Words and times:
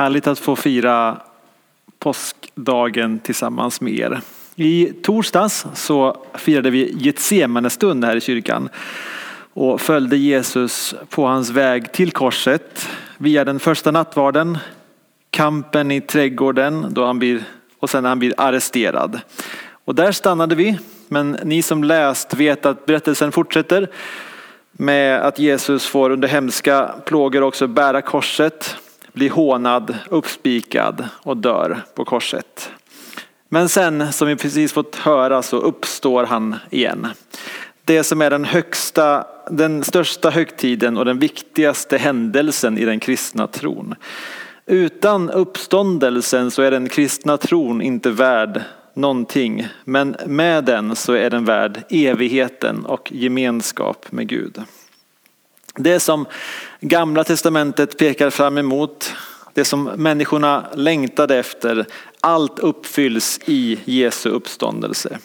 Härligt 0.00 0.26
att 0.26 0.38
få 0.38 0.56
fira 0.56 1.16
påskdagen 1.98 3.18
tillsammans 3.18 3.80
med 3.80 3.94
er. 3.94 4.20
I 4.56 4.92
torsdags 5.02 5.66
så 5.74 6.16
firade 6.34 6.70
vi 6.70 6.94
Getsemanestund 6.98 8.04
här 8.04 8.16
i 8.16 8.20
kyrkan 8.20 8.68
och 9.52 9.80
följde 9.80 10.16
Jesus 10.16 10.94
på 11.08 11.26
hans 11.26 11.50
väg 11.50 11.92
till 11.92 12.12
korset 12.12 12.88
via 13.18 13.44
den 13.44 13.58
första 13.58 13.90
nattvarden, 13.90 14.58
kampen 15.30 15.90
i 15.90 16.00
trädgården 16.00 16.86
då 16.90 17.06
han 17.06 17.18
blir, 17.18 17.44
och 17.78 17.90
sen 17.90 18.02
när 18.02 18.08
han 18.08 18.18
blir 18.18 18.34
arresterad. 18.36 19.20
Och 19.84 19.94
där 19.94 20.12
stannade 20.12 20.54
vi, 20.54 20.78
men 21.08 21.38
ni 21.44 21.62
som 21.62 21.84
läst 21.84 22.34
vet 22.34 22.66
att 22.66 22.86
berättelsen 22.86 23.32
fortsätter 23.32 23.88
med 24.72 25.20
att 25.20 25.38
Jesus 25.38 25.86
får 25.86 26.10
under 26.10 26.28
hemska 26.28 26.94
plågor 27.04 27.42
också 27.42 27.66
bära 27.66 28.02
korset 28.02 28.76
blir 29.12 29.30
hånad, 29.30 29.98
uppspikad 30.08 31.08
och 31.22 31.36
dör 31.36 31.80
på 31.94 32.04
korset. 32.04 32.70
Men 33.48 33.68
sen, 33.68 34.12
som 34.12 34.28
vi 34.28 34.36
precis 34.36 34.72
fått 34.72 34.96
höra, 34.96 35.42
så 35.42 35.56
uppstår 35.56 36.24
han 36.24 36.56
igen. 36.70 37.06
Det 37.84 38.04
som 38.04 38.22
är 38.22 38.30
den 38.30 38.44
högsta, 38.44 39.24
den 39.50 39.84
största 39.84 40.30
högtiden 40.30 40.96
och 40.96 41.04
den 41.04 41.18
viktigaste 41.18 41.98
händelsen 41.98 42.78
i 42.78 42.84
den 42.84 43.00
kristna 43.00 43.46
tron. 43.46 43.94
Utan 44.66 45.30
uppståndelsen 45.30 46.50
så 46.50 46.62
är 46.62 46.70
den 46.70 46.88
kristna 46.88 47.36
tron 47.36 47.82
inte 47.82 48.10
värd 48.10 48.62
någonting. 48.94 49.68
Men 49.84 50.16
med 50.26 50.64
den 50.64 50.96
så 50.96 51.12
är 51.12 51.30
den 51.30 51.44
värd 51.44 51.82
evigheten 51.88 52.86
och 52.86 53.12
gemenskap 53.12 54.12
med 54.12 54.28
Gud. 54.28 54.62
Det 55.82 56.00
som 56.00 56.26
gamla 56.80 57.24
testamentet 57.24 57.98
pekar 57.98 58.30
fram 58.30 58.58
emot, 58.58 59.14
det 59.54 59.64
som 59.64 59.84
människorna 59.84 60.66
längtade 60.74 61.36
efter, 61.36 61.86
allt 62.20 62.58
uppfylls 62.58 63.40
i 63.44 63.78
Jesu 63.84 64.30
uppståndelse. 64.30 65.18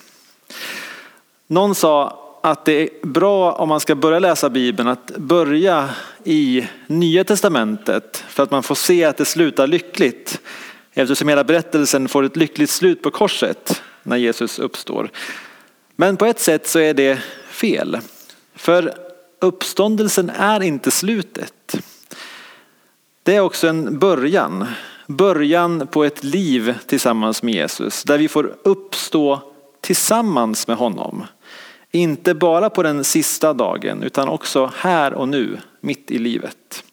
Någon 1.48 1.76
sa 1.76 2.22
att 2.44 2.66
det 2.66 2.82
är 2.82 2.90
bra 3.08 3.52
om 3.52 3.70
man 3.70 3.80
ska 3.80 3.96
börja 3.96 4.20
läsa 4.20 4.50
Bibeln 4.50 4.90
att 4.90 5.12
börja 5.18 5.90
i 6.24 6.68
Nya 6.88 7.24
Testamentet 7.24 8.24
för 8.28 8.44
att 8.44 8.52
man 8.52 8.64
får 8.64 8.76
se 8.76 9.04
att 9.04 9.18
det 9.18 9.26
slutar 9.26 9.68
lyckligt. 9.68 10.42
Eftersom 10.94 11.30
hela 11.30 11.44
berättelsen 11.44 12.08
får 12.08 12.24
ett 12.24 12.36
lyckligt 12.36 12.70
slut 12.70 13.02
på 13.02 13.12
korset 13.12 13.82
när 14.04 14.18
Jesus 14.18 14.60
uppstår. 14.60 15.10
Men 15.96 16.18
på 16.18 16.26
ett 16.26 16.40
sätt 16.40 16.68
så 16.68 16.80
är 16.80 16.94
det 16.94 17.20
fel. 17.50 18.00
För 18.56 19.05
uppståndelsen 19.46 20.30
är 20.30 20.64
inte 20.64 20.92
slutet. 20.92 21.76
Det 23.24 23.36
är 23.36 23.40
också 23.40 23.68
en 23.68 24.00
början. 24.00 24.66
Början 25.08 25.88
på 25.88 26.04
ett 26.04 26.24
liv 26.24 26.76
tillsammans 26.88 27.44
med 27.44 27.54
Jesus. 27.54 28.04
Där 28.04 28.18
vi 28.18 28.28
får 28.28 28.56
uppstå 28.64 29.42
tillsammans 29.82 30.68
med 30.68 30.78
honom. 30.78 31.24
Inte 31.92 32.34
bara 32.34 32.70
på 32.70 32.84
den 32.84 33.04
sista 33.04 33.54
dagen 33.54 34.04
utan 34.04 34.28
också 34.28 34.72
här 34.76 35.14
och 35.14 35.30
nu, 35.30 35.58
mitt 35.82 36.12
i 36.12 36.18
livet. 36.18 36.84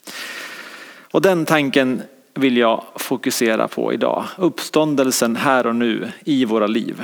Och 1.10 1.22
den 1.22 1.44
tanken 1.44 2.02
vill 2.34 2.56
jag 2.56 2.84
fokusera 2.96 3.68
på 3.68 3.92
idag. 3.92 4.24
Uppståndelsen 4.38 5.36
här 5.36 5.66
och 5.66 5.76
nu 5.76 6.12
i 6.24 6.44
våra 6.44 6.66
liv. 6.66 7.02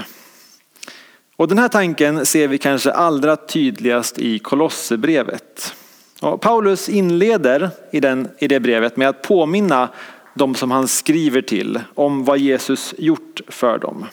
Och 1.38 1.48
den 1.48 1.58
här 1.58 1.68
tanken 1.68 2.26
ser 2.26 2.48
vi 2.48 2.58
kanske 2.58 2.92
allra 2.92 3.36
tydligast 3.36 4.18
i 4.18 4.38
Kolosserbrevet. 4.38 5.74
Och 6.20 6.40
Paulus 6.40 6.88
inleder 6.88 7.70
i, 7.90 8.00
den, 8.00 8.28
i 8.38 8.48
det 8.48 8.60
brevet 8.60 8.96
med 8.96 9.08
att 9.08 9.22
påminna 9.22 9.88
de 10.34 10.54
som 10.54 10.70
han 10.70 10.88
skriver 10.88 11.42
till 11.42 11.80
om 11.94 12.24
vad 12.24 12.38
Jesus 12.38 12.94
gjort 12.98 13.40
för 13.48 13.78
dem. 13.78 14.06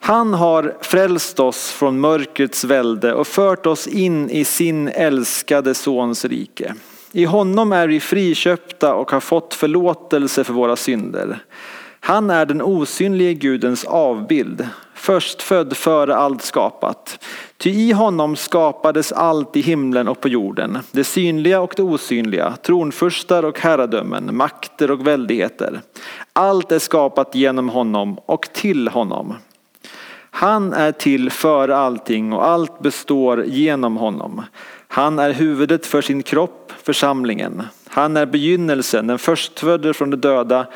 Han 0.00 0.34
har 0.34 0.76
frälst 0.80 1.40
oss 1.40 1.70
från 1.70 2.00
mörkrets 2.00 2.64
välde 2.64 3.14
och 3.14 3.26
fört 3.26 3.66
oss 3.66 3.86
in 3.86 4.30
i 4.30 4.44
sin 4.44 4.88
älskade 4.88 5.74
sons 5.74 6.24
rike. 6.24 6.74
I 7.12 7.24
honom 7.24 7.72
är 7.72 7.88
vi 7.88 8.00
friköpta 8.00 8.94
och 8.94 9.10
har 9.10 9.20
fått 9.20 9.54
förlåtelse 9.54 10.44
för 10.44 10.52
våra 10.52 10.76
synder. 10.76 11.38
Han 12.00 12.30
är 12.30 12.46
den 12.46 12.62
osynlige 12.62 13.34
Gudens 13.34 13.84
avbild, 13.84 14.68
förstfödd 14.96 15.76
före 15.76 16.16
allt 16.16 16.42
skapat. 16.42 17.24
Ty 17.56 17.70
i 17.70 17.92
honom 17.92 18.36
skapades 18.36 19.12
allt 19.12 19.56
i 19.56 19.60
himlen 19.60 20.08
och 20.08 20.20
på 20.20 20.28
jorden, 20.28 20.78
det 20.92 21.04
synliga 21.04 21.60
och 21.60 21.74
det 21.76 21.82
osynliga, 21.82 22.56
tronfurstar 22.62 23.42
och 23.42 23.60
herradömen, 23.60 24.36
makter 24.36 24.90
och 24.90 25.06
väldigheter. 25.06 25.80
Allt 26.32 26.72
är 26.72 26.78
skapat 26.78 27.34
genom 27.34 27.68
honom 27.68 28.18
och 28.26 28.52
till 28.52 28.88
honom. 28.88 29.34
Han 30.30 30.72
är 30.72 30.92
till 30.92 31.30
före 31.30 31.76
allting 31.76 32.32
och 32.32 32.46
allt 32.46 32.78
består 32.78 33.44
genom 33.44 33.96
honom. 33.96 34.42
Han 34.88 35.18
är 35.18 35.32
huvudet 35.32 35.86
för 35.86 36.02
sin 36.02 36.22
kropp, 36.22 36.72
församlingen. 36.82 37.62
Han 37.88 38.16
är 38.16 38.26
begynnelsen, 38.26 39.06
den 39.06 39.18
förstfödde 39.18 39.94
från 39.94 40.10
de 40.10 40.16
döda, 40.16 40.66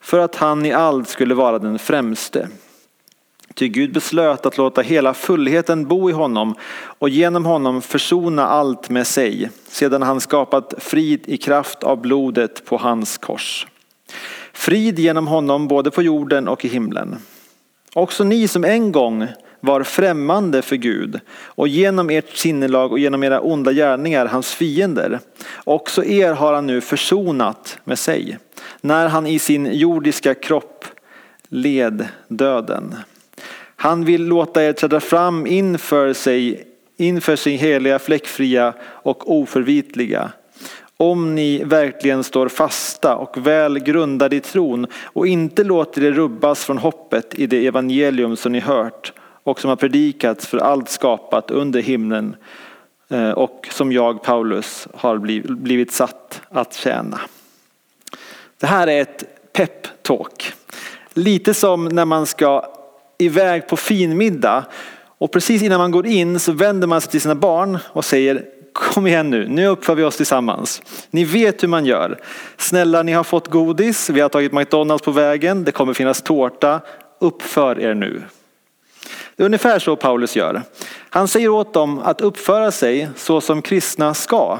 för 0.00 0.18
att 0.18 0.36
han 0.36 0.66
i 0.66 0.72
allt 0.72 1.08
skulle 1.08 1.34
vara 1.34 1.58
den 1.58 1.78
främste. 1.78 2.48
Ty 3.54 3.68
Gud 3.68 3.92
beslöt 3.92 4.46
att 4.46 4.58
låta 4.58 4.80
hela 4.82 5.14
fullheten 5.14 5.88
bo 5.88 6.10
i 6.10 6.12
honom 6.12 6.54
och 6.98 7.08
genom 7.08 7.44
honom 7.44 7.82
försona 7.82 8.46
allt 8.46 8.90
med 8.90 9.06
sig, 9.06 9.50
sedan 9.68 10.02
han 10.02 10.20
skapat 10.20 10.74
frid 10.78 11.20
i 11.26 11.36
kraft 11.36 11.82
av 11.82 12.00
blodet 12.00 12.64
på 12.64 12.76
hans 12.76 13.18
kors. 13.18 13.66
Frid 14.52 14.98
genom 14.98 15.26
honom 15.26 15.68
både 15.68 15.90
på 15.90 16.02
jorden 16.02 16.48
och 16.48 16.64
i 16.64 16.68
himlen. 16.68 17.16
Också 17.94 18.24
ni 18.24 18.48
som 18.48 18.64
en 18.64 18.92
gång 18.92 19.26
var 19.60 19.82
främmande 19.82 20.62
för 20.62 20.76
Gud 20.76 21.20
och 21.30 21.68
genom 21.68 22.10
ert 22.10 22.36
sinnelag 22.36 22.92
och 22.92 22.98
genom 22.98 23.24
era 23.24 23.40
onda 23.40 23.72
gärningar 23.72 24.26
hans 24.26 24.54
fiender. 24.54 25.20
Också 25.64 26.04
er 26.04 26.32
har 26.32 26.52
han 26.54 26.66
nu 26.66 26.80
försonat 26.80 27.78
med 27.84 27.98
sig 27.98 28.38
när 28.80 29.08
han 29.08 29.26
i 29.26 29.38
sin 29.38 29.68
jordiska 29.72 30.34
kropp 30.34 30.84
led 31.48 32.08
döden. 32.28 32.94
Han 33.84 34.04
vill 34.04 34.26
låta 34.26 34.62
er 34.62 34.72
träda 34.72 35.00
fram 35.00 35.46
inför 35.46 36.12
sig, 36.12 36.66
inför 36.96 37.36
sin 37.36 37.58
heliga, 37.58 37.98
fläckfria 37.98 38.74
och 38.82 39.32
oförvitliga. 39.32 40.32
Om 40.96 41.34
ni 41.34 41.64
verkligen 41.64 42.24
står 42.24 42.48
fasta 42.48 43.16
och 43.16 43.46
väl 43.46 43.78
grundade 43.78 44.36
i 44.36 44.40
tron 44.40 44.86
och 45.04 45.26
inte 45.26 45.64
låter 45.64 46.04
er 46.04 46.12
rubbas 46.12 46.64
från 46.64 46.78
hoppet 46.78 47.34
i 47.34 47.46
det 47.46 47.66
evangelium 47.66 48.36
som 48.36 48.52
ni 48.52 48.60
hört 48.60 49.12
och 49.42 49.60
som 49.60 49.68
har 49.68 49.76
predikats 49.76 50.46
för 50.46 50.58
allt 50.58 50.88
skapat 50.88 51.50
under 51.50 51.82
himlen 51.82 52.36
eh, 53.08 53.30
och 53.30 53.68
som 53.70 53.92
jag, 53.92 54.22
Paulus, 54.22 54.88
har 54.94 55.18
blivit 55.54 55.92
satt 55.92 56.42
att 56.48 56.74
tjäna. 56.74 57.20
Det 58.60 58.66
här 58.66 58.86
är 58.86 59.00
ett 59.00 59.24
peptalk, 59.52 60.52
Lite 61.14 61.54
som 61.54 61.84
när 61.84 62.04
man 62.04 62.26
ska 62.26 62.73
iväg 63.18 63.68
på 63.68 63.76
finmiddag 63.76 64.64
och 65.18 65.32
precis 65.32 65.62
innan 65.62 65.78
man 65.78 65.90
går 65.90 66.06
in 66.06 66.40
så 66.40 66.52
vänder 66.52 66.86
man 66.86 67.00
sig 67.00 67.10
till 67.10 67.20
sina 67.20 67.34
barn 67.34 67.78
och 67.84 68.04
säger 68.04 68.44
Kom 68.74 69.06
igen 69.06 69.30
nu, 69.30 69.48
nu 69.48 69.66
uppför 69.66 69.94
vi 69.94 70.02
oss 70.02 70.16
tillsammans. 70.16 70.82
Ni 71.10 71.24
vet 71.24 71.62
hur 71.62 71.68
man 71.68 71.86
gör. 71.86 72.18
Snälla, 72.56 73.02
ni 73.02 73.12
har 73.12 73.24
fått 73.24 73.48
godis, 73.48 74.10
vi 74.10 74.20
har 74.20 74.28
tagit 74.28 74.52
McDonalds 74.52 75.04
på 75.04 75.10
vägen, 75.10 75.64
det 75.64 75.72
kommer 75.72 75.94
finnas 75.94 76.22
tårta. 76.22 76.80
Uppför 77.20 77.80
er 77.80 77.94
nu. 77.94 78.22
Det 79.36 79.42
är 79.42 79.46
ungefär 79.46 79.78
så 79.78 79.96
Paulus 79.96 80.36
gör. 80.36 80.62
Han 81.10 81.28
säger 81.28 81.48
åt 81.48 81.74
dem 81.74 81.98
att 81.98 82.20
uppföra 82.20 82.70
sig 82.70 83.08
så 83.16 83.40
som 83.40 83.62
kristna 83.62 84.14
ska. 84.14 84.58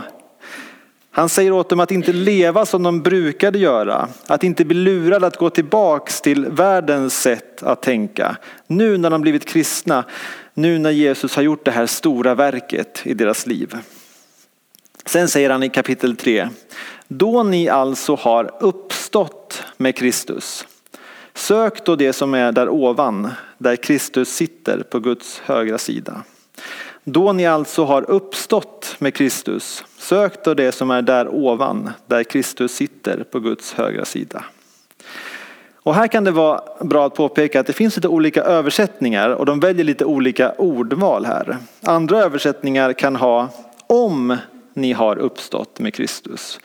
Han 1.16 1.28
säger 1.28 1.52
åt 1.52 1.68
dem 1.68 1.80
att 1.80 1.90
inte 1.90 2.12
leva 2.12 2.66
som 2.66 2.82
de 2.82 3.02
brukade 3.02 3.58
göra, 3.58 4.08
att 4.26 4.44
inte 4.44 4.64
bli 4.64 4.76
lurade 4.76 5.26
att 5.26 5.36
gå 5.36 5.50
tillbaks 5.50 6.20
till 6.20 6.46
världens 6.46 7.22
sätt 7.22 7.62
att 7.62 7.82
tänka. 7.82 8.36
Nu 8.66 8.98
när 8.98 9.10
de 9.10 9.20
blivit 9.20 9.44
kristna, 9.44 10.04
nu 10.54 10.78
när 10.78 10.90
Jesus 10.90 11.36
har 11.36 11.42
gjort 11.42 11.64
det 11.64 11.70
här 11.70 11.86
stora 11.86 12.34
verket 12.34 13.00
i 13.04 13.14
deras 13.14 13.46
liv. 13.46 13.76
Sen 15.06 15.28
säger 15.28 15.50
han 15.50 15.62
i 15.62 15.68
kapitel 15.68 16.16
3, 16.16 16.48
då 17.08 17.42
ni 17.42 17.68
alltså 17.68 18.14
har 18.14 18.50
uppstått 18.60 19.62
med 19.76 19.96
Kristus, 19.96 20.66
sök 21.34 21.84
då 21.84 21.96
det 21.96 22.12
som 22.12 22.34
är 22.34 22.52
där 22.52 22.68
ovan, 22.68 23.30
där 23.58 23.76
Kristus 23.76 24.28
sitter 24.28 24.82
på 24.82 25.00
Guds 25.00 25.40
högra 25.44 25.78
sida. 25.78 26.22
Då 27.04 27.32
ni 27.32 27.46
alltså 27.46 27.84
har 27.84 28.10
uppstått 28.10 28.96
med 28.98 29.14
Kristus, 29.14 29.84
sök 30.04 30.44
då 30.44 30.54
det 30.54 30.72
som 30.72 30.90
är 30.90 31.02
där 31.02 31.28
ovan, 31.28 31.90
där 32.06 32.24
Kristus 32.24 32.74
sitter 32.74 33.24
på 33.24 33.40
Guds 33.40 33.72
högra 33.72 34.04
sida. 34.04 34.44
Och 35.74 35.94
här 35.94 36.06
kan 36.06 36.24
det 36.24 36.30
vara 36.30 36.60
bra 36.80 37.06
att 37.06 37.14
påpeka 37.14 37.60
att 37.60 37.66
det 37.66 37.72
finns 37.72 37.96
lite 37.96 38.08
olika 38.08 38.42
översättningar 38.42 39.30
och 39.30 39.46
de 39.46 39.60
väljer 39.60 39.84
lite 39.84 40.04
olika 40.04 40.52
ordval 40.52 41.24
här. 41.24 41.56
Andra 41.82 42.18
översättningar 42.18 42.92
kan 42.92 43.16
ha 43.16 43.48
om 43.86 44.36
ni 44.74 44.92
har 44.92 45.18
uppstått 45.18 45.78
med 45.78 45.94
Kristus. 45.94 46.60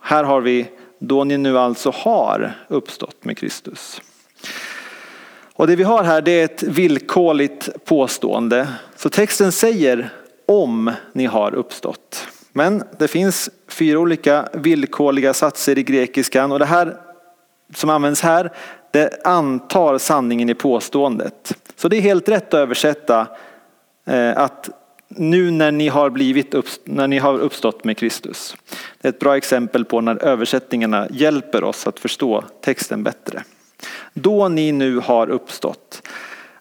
Här 0.00 0.24
har 0.24 0.40
vi 0.40 0.68
då 0.98 1.24
ni 1.24 1.38
nu 1.38 1.58
alltså 1.58 1.90
har 1.90 2.52
uppstått 2.68 3.24
med 3.24 3.38
Kristus. 3.38 4.00
Och 5.54 5.66
det 5.66 5.76
vi 5.76 5.82
har 5.82 6.04
här 6.04 6.22
det 6.22 6.40
är 6.40 6.44
ett 6.44 6.62
villkorligt 6.62 7.84
påstående. 7.84 8.68
Så 8.96 9.10
texten 9.10 9.52
säger 9.52 10.10
om 10.46 10.92
ni 11.12 11.26
har 11.26 11.54
uppstått. 11.54 12.28
Men 12.56 12.82
det 12.98 13.08
finns 13.08 13.50
fyra 13.68 13.98
olika 13.98 14.48
villkorliga 14.52 15.34
satser 15.34 15.78
i 15.78 15.82
grekiskan 15.82 16.52
och 16.52 16.58
det 16.58 16.64
här 16.64 16.96
som 17.74 17.90
används 17.90 18.20
här 18.20 18.52
det 18.90 19.20
antar 19.24 19.98
sanningen 19.98 20.50
i 20.50 20.54
påståendet. 20.54 21.56
Så 21.76 21.88
det 21.88 21.96
är 21.96 22.00
helt 22.00 22.28
rätt 22.28 22.48
att 22.48 22.54
översätta 22.54 23.26
eh, 24.06 24.38
att 24.38 24.70
nu 25.08 25.50
när 25.50 25.72
ni 25.72 25.88
har 25.88 26.10
blivit 26.10 26.54
upp, 26.54 26.66
när 26.84 27.08
ni 27.08 27.18
har 27.18 27.38
uppstått 27.38 27.84
med 27.84 27.98
Kristus. 27.98 28.56
Det 29.00 29.08
är 29.08 29.12
ett 29.12 29.18
bra 29.18 29.36
exempel 29.36 29.84
på 29.84 30.00
när 30.00 30.24
översättningarna 30.24 31.06
hjälper 31.10 31.64
oss 31.64 31.86
att 31.86 32.00
förstå 32.00 32.44
texten 32.60 33.02
bättre. 33.02 33.42
Då 34.12 34.48
ni 34.48 34.72
nu 34.72 34.98
har 34.98 35.30
uppstått. 35.30 36.02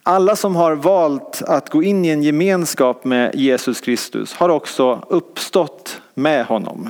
Alla 0.06 0.36
som 0.36 0.56
har 0.56 0.76
valt 0.76 1.42
att 1.42 1.70
gå 1.70 1.84
in 1.84 2.06
i 2.06 2.10
en 2.10 2.24
gemenskap 2.24 3.06
med 3.06 3.36
Jesus 3.36 3.82
Kristus 3.82 4.34
har 4.34 4.50
också 4.50 5.04
uppstått 5.10 6.02
med 6.14 6.46
honom. 6.46 6.90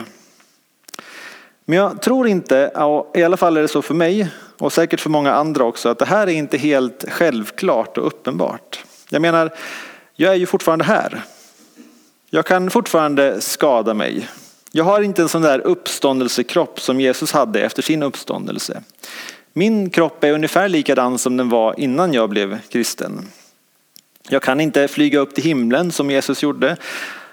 Men 1.65 1.77
jag 1.77 2.01
tror 2.01 2.27
inte, 2.27 2.71
i 3.15 3.23
alla 3.23 3.37
fall 3.37 3.57
är 3.57 3.61
det 3.61 3.67
så 3.67 3.81
för 3.81 3.93
mig 3.93 4.27
och 4.57 4.73
säkert 4.73 4.99
för 4.99 5.09
många 5.09 5.33
andra 5.33 5.63
också, 5.63 5.89
att 5.89 5.99
det 5.99 6.05
här 6.05 6.27
är 6.27 6.31
inte 6.31 6.57
helt 6.57 7.05
självklart 7.09 7.97
och 7.97 8.07
uppenbart. 8.07 8.85
Jag 9.09 9.21
menar, 9.21 9.53
jag 10.15 10.31
är 10.31 10.37
ju 10.37 10.45
fortfarande 10.45 10.85
här. 10.85 11.21
Jag 12.29 12.45
kan 12.45 12.69
fortfarande 12.69 13.41
skada 13.41 13.93
mig. 13.93 14.29
Jag 14.71 14.83
har 14.83 15.01
inte 15.01 15.21
en 15.21 15.29
sån 15.29 15.41
där 15.41 15.59
uppståndelsekropp 15.59 16.81
som 16.81 16.99
Jesus 16.99 17.31
hade 17.31 17.61
efter 17.61 17.81
sin 17.81 18.03
uppståndelse. 18.03 18.83
Min 19.53 19.89
kropp 19.89 20.23
är 20.23 20.31
ungefär 20.31 20.69
likadan 20.69 21.17
som 21.17 21.37
den 21.37 21.49
var 21.49 21.79
innan 21.79 22.13
jag 22.13 22.29
blev 22.29 22.59
kristen. 22.69 23.27
Jag 24.29 24.41
kan 24.41 24.59
inte 24.59 24.87
flyga 24.87 25.19
upp 25.19 25.35
till 25.35 25.43
himlen 25.43 25.91
som 25.91 26.11
Jesus 26.11 26.43
gjorde. 26.43 26.77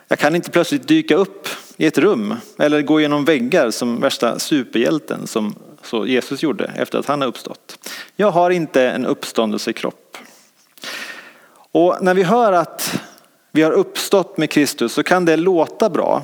Jag 0.08 0.18
kan 0.18 0.34
inte 0.36 0.50
plötsligt 0.50 0.88
dyka 0.88 1.16
upp 1.16 1.48
i 1.76 1.86
ett 1.86 1.98
rum 1.98 2.34
eller 2.58 2.82
gå 2.82 3.00
genom 3.00 3.24
väggar 3.24 3.70
som 3.70 4.00
värsta 4.00 4.38
superhjälten 4.38 5.26
som 5.26 5.54
så 5.82 6.06
Jesus 6.06 6.42
gjorde 6.42 6.72
efter 6.76 6.98
att 6.98 7.06
han 7.06 7.20
har 7.20 7.28
uppstått. 7.28 7.90
Jag 8.16 8.30
har 8.30 8.50
inte 8.50 8.88
en 8.88 9.06
uppståndelsekropp. 9.06 10.16
Och 11.72 11.96
när 12.00 12.14
vi 12.14 12.22
hör 12.22 12.52
att 12.52 13.00
vi 13.52 13.62
har 13.62 13.72
uppstått 13.72 14.36
med 14.38 14.50
Kristus 14.50 14.92
så 14.92 15.02
kan 15.02 15.24
det 15.24 15.36
låta 15.36 15.90
bra. 15.90 16.22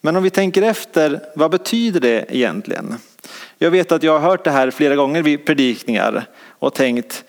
Men 0.00 0.16
om 0.16 0.22
vi 0.22 0.30
tänker 0.30 0.62
efter, 0.62 1.20
vad 1.34 1.50
betyder 1.50 2.00
det 2.00 2.24
egentligen? 2.28 2.94
Jag 3.58 3.70
vet 3.70 3.92
att 3.92 4.02
jag 4.02 4.18
har 4.18 4.30
hört 4.30 4.44
det 4.44 4.50
här 4.50 4.70
flera 4.70 4.96
gånger 4.96 5.22
vid 5.22 5.46
predikningar 5.46 6.26
och 6.48 6.74
tänkt, 6.74 7.24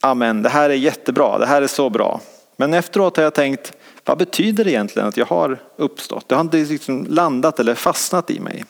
amen, 0.00 0.42
det 0.42 0.48
här 0.48 0.70
är 0.70 0.74
jättebra, 0.74 1.38
det 1.38 1.46
här 1.46 1.62
är 1.62 1.66
så 1.66 1.90
bra. 1.90 2.20
Men 2.56 2.74
efteråt 2.74 3.16
har 3.16 3.24
jag 3.24 3.34
tänkt, 3.34 3.72
vad 4.04 4.18
betyder 4.18 4.64
det 4.64 4.70
egentligen 4.70 5.08
att 5.08 5.16
jag 5.16 5.26
har 5.26 5.58
uppstått? 5.76 6.28
Det 6.28 6.34
har 6.34 6.40
inte 6.40 6.56
liksom 6.56 7.06
landat 7.08 7.60
eller 7.60 7.74
fastnat 7.74 8.30
i 8.30 8.40
mig. 8.40 8.64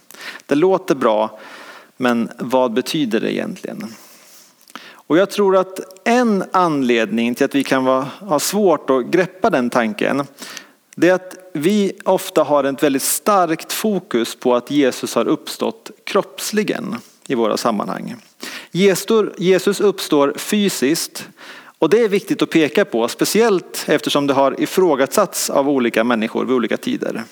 Det 0.47 0.55
låter 0.55 0.95
bra, 0.95 1.39
men 1.97 2.29
vad 2.39 2.73
betyder 2.73 3.21
det 3.21 3.35
egentligen? 3.35 3.85
Och 4.89 5.19
jag 5.19 5.31
tror 5.31 5.57
att 5.57 5.81
en 6.05 6.45
anledning 6.53 7.35
till 7.35 7.45
att 7.45 7.55
vi 7.55 7.65
kan 7.65 7.85
ha 7.85 8.39
svårt 8.41 8.91
att 8.91 9.07
greppa 9.07 9.51
den 9.51 9.71
tanken, 9.71 10.27
det 10.99 11.09
är 11.09 11.15
att 11.15 11.37
vi 11.53 11.93
ofta 12.05 12.43
har 12.43 12.65
ett 12.65 12.83
väldigt 12.83 13.03
starkt 13.03 13.73
fokus 13.73 14.35
på 14.35 14.55
att 14.55 14.71
Jesus 14.71 15.15
har 15.15 15.29
uppstått 15.29 15.91
kroppsligen 16.05 16.97
i 17.27 17.35
våra 17.35 17.57
sammanhang. 17.57 18.17
Jesus 18.73 19.81
uppstår 19.81 20.35
fysiskt 20.37 21.29
och 21.79 21.91
det 21.91 22.01
är 22.01 22.09
viktigt 22.09 22.43
att 22.43 22.51
peka 22.51 22.85
på, 22.85 23.09
speciellt 23.09 23.85
eftersom 23.87 24.27
det 24.27 24.35
har 24.35 24.61
ifrågasatts 24.61 25.51
av 25.51 25.69
olika 25.69 26.05
människor 26.05 26.45
vid 26.45 26.55
olika 26.55 26.77
tider. 26.77 27.25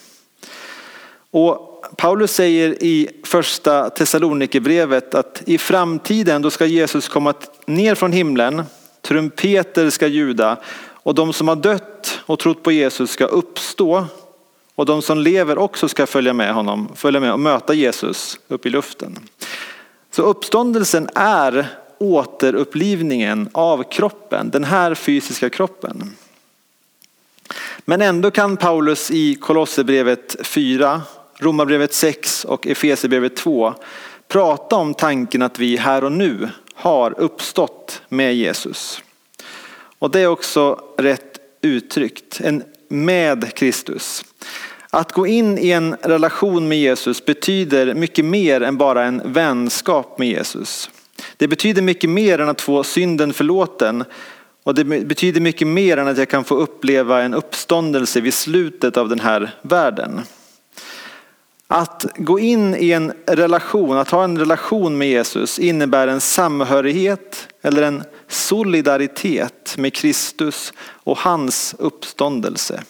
Och 1.31 1.85
Paulus 1.97 2.33
säger 2.33 2.83
i 2.83 3.09
första 3.25 3.91
Thessalonikerbrevet 3.91 5.15
att 5.15 5.43
i 5.47 5.59
framtiden 5.59 6.43
då 6.43 6.51
ska 6.51 6.67
Jesus 6.67 7.09
komma 7.09 7.35
ner 7.67 7.95
från 7.95 8.13
himlen, 8.13 8.63
trumpeter 9.03 9.91
ska 9.91 10.07
ljuda 10.07 10.57
och 11.05 11.15
de 11.15 11.33
som 11.33 11.49
har 11.49 11.57
dött 11.57 12.21
och 12.27 12.39
trott 12.39 12.63
på 12.63 12.73
Jesus 12.73 13.11
ska 13.11 13.25
uppstå 13.25 14.07
och 14.75 14.87
de 14.87 15.03
som 15.03 15.19
lever 15.19 15.59
också 15.59 15.89
ska 15.89 16.07
följa 16.07 16.33
med 16.33 16.55
honom, 16.55 16.89
följa 16.95 17.21
med 17.21 17.33
och 17.33 17.41
möta 17.41 17.75
Jesus 17.75 18.39
upp 18.49 18.67
i 18.67 18.71
luften. 18.71 19.19
Så 20.11 20.23
uppståndelsen 20.23 21.09
är 21.15 21.67
återupplivningen 21.99 23.49
av 23.53 23.83
kroppen, 23.83 24.51
den 24.51 24.65
här 24.65 24.95
fysiska 24.95 25.51
kroppen. 25.51 26.11
Men 27.79 28.03
ändå 28.03 28.31
kan 28.31 28.57
Paulus 28.57 29.11
i 29.11 29.35
Kolosserbrevet 29.35 30.37
4, 30.47 31.03
Romarbrevet 31.39 31.95
6 31.95 32.45
och 32.45 32.67
Efesierbrevet 32.67 33.37
2 33.37 33.75
prata 34.29 34.77
om 34.77 34.95
tanken 34.95 35.43
att 35.43 35.59
vi 35.59 35.77
här 35.77 36.05
och 36.05 36.13
nu 36.13 36.49
har 36.75 37.21
uppstått 37.21 38.03
med 38.09 38.35
Jesus. 38.35 39.03
Och 40.05 40.11
det 40.11 40.21
är 40.21 40.27
också 40.27 40.81
rätt 40.99 41.39
uttryckt, 41.63 42.41
en 42.41 42.63
med 42.89 43.55
Kristus. 43.55 44.25
Att 44.91 45.13
gå 45.13 45.27
in 45.27 45.59
i 45.59 45.71
en 45.71 45.97
relation 46.03 46.69
med 46.69 46.79
Jesus 46.79 47.25
betyder 47.25 47.95
mycket 47.95 48.25
mer 48.25 48.61
än 48.61 48.77
bara 48.77 49.05
en 49.05 49.33
vänskap 49.33 50.19
med 50.19 50.29
Jesus. 50.29 50.91
Det 51.37 51.49
betyder 51.49 51.83
mycket 51.83 52.11
mer 52.11 52.39
än 52.39 52.49
att 52.49 52.61
få 52.61 52.85
synden 52.85 53.33
förlåten 53.33 54.05
och 54.63 54.75
det 54.75 54.85
betyder 54.85 55.41
mycket 55.41 55.69
mer 55.69 55.97
än 55.97 56.09
att 56.09 56.19
jag 56.19 56.29
kan 56.29 56.45
få 56.45 56.55
uppleva 56.55 57.23
en 57.23 57.35
uppståndelse 57.35 58.21
vid 58.21 58.35
slutet 58.35 58.97
av 58.97 59.09
den 59.09 59.21
här 59.21 59.55
världen. 59.63 60.21
Att 61.69 62.07
gå 62.17 62.39
in 62.39 62.75
i 62.75 62.91
en 62.91 63.13
relation, 63.27 63.97
att 63.97 64.11
ha 64.11 64.25
en 64.25 64.39
relation 64.39 64.99
med 64.99 65.09
Jesus 65.09 65.59
innebär 65.59 66.09
en 66.09 66.21
samhörighet 66.21 67.49
eller 67.63 67.83
en 67.83 68.03
solidaritet 68.35 69.75
med 69.79 69.95
Kristus 69.95 70.73
och 70.79 71.19
hans 71.19 71.75
uppståndelse. 71.79 72.83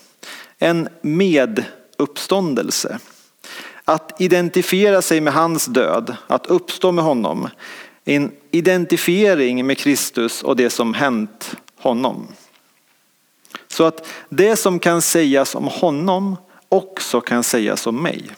En 0.59 0.89
meduppståndelse. 1.03 2.99
Att 3.85 4.21
identifiera 4.21 5.03
sig 5.03 5.21
med 5.21 5.33
hans 5.33 5.67
död, 5.67 6.17
att 6.27 6.47
uppstå 6.47 6.93
med 6.93 7.05
honom. 7.05 7.49
En 8.05 8.33
identifiering 8.51 9.67
med 9.67 9.79
Kristus 9.79 10.43
och 10.43 10.57
det 10.57 10.71
som 10.71 10.95
hänt 10.95 11.57
honom. 11.77 12.27
Så 13.69 13.85
att 13.85 14.09
det 14.29 14.57
som 14.57 14.79
kan 14.79 15.03
sägas 15.03 15.55
om 15.55 15.65
honom 15.65 16.37
också 16.69 17.21
kan 17.21 17.43
sägas 17.43 17.87
om 17.87 18.03
mig. 18.03 18.31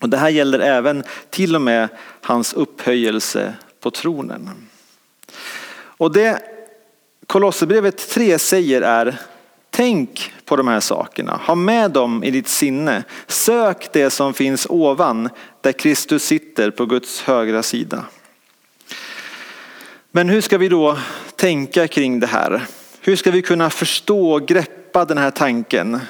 Och 0.00 0.08
det 0.08 0.16
här 0.16 0.28
gäller 0.28 0.58
även 0.58 1.04
till 1.30 1.54
och 1.54 1.62
med 1.62 1.88
hans 2.20 2.52
upphöjelse 2.52 3.54
på 3.80 3.90
tronen. 3.90 4.65
Och 5.98 6.12
det 6.12 6.42
Kolosserbrevet 7.26 8.08
3 8.08 8.38
säger 8.38 8.82
är 8.82 9.18
Tänk 9.70 10.32
på 10.44 10.56
de 10.56 10.68
här 10.68 10.80
sakerna, 10.80 11.40
ha 11.46 11.54
med 11.54 11.90
dem 11.90 12.24
i 12.24 12.30
ditt 12.30 12.48
sinne. 12.48 13.04
Sök 13.26 13.92
det 13.92 14.10
som 14.10 14.34
finns 14.34 14.66
ovan 14.70 15.28
där 15.60 15.72
Kristus 15.72 16.24
sitter 16.24 16.70
på 16.70 16.86
Guds 16.86 17.22
högra 17.22 17.62
sida. 17.62 18.04
Men 20.10 20.28
hur 20.28 20.40
ska 20.40 20.58
vi 20.58 20.68
då 20.68 20.98
tänka 21.36 21.88
kring 21.88 22.20
det 22.20 22.26
här? 22.26 22.66
Hur 23.00 23.16
ska 23.16 23.30
vi 23.30 23.42
kunna 23.42 23.70
förstå 23.70 24.32
och 24.32 24.48
greppa 24.48 25.04
den 25.04 25.18
här 25.18 25.30
tanken? 25.30 26.00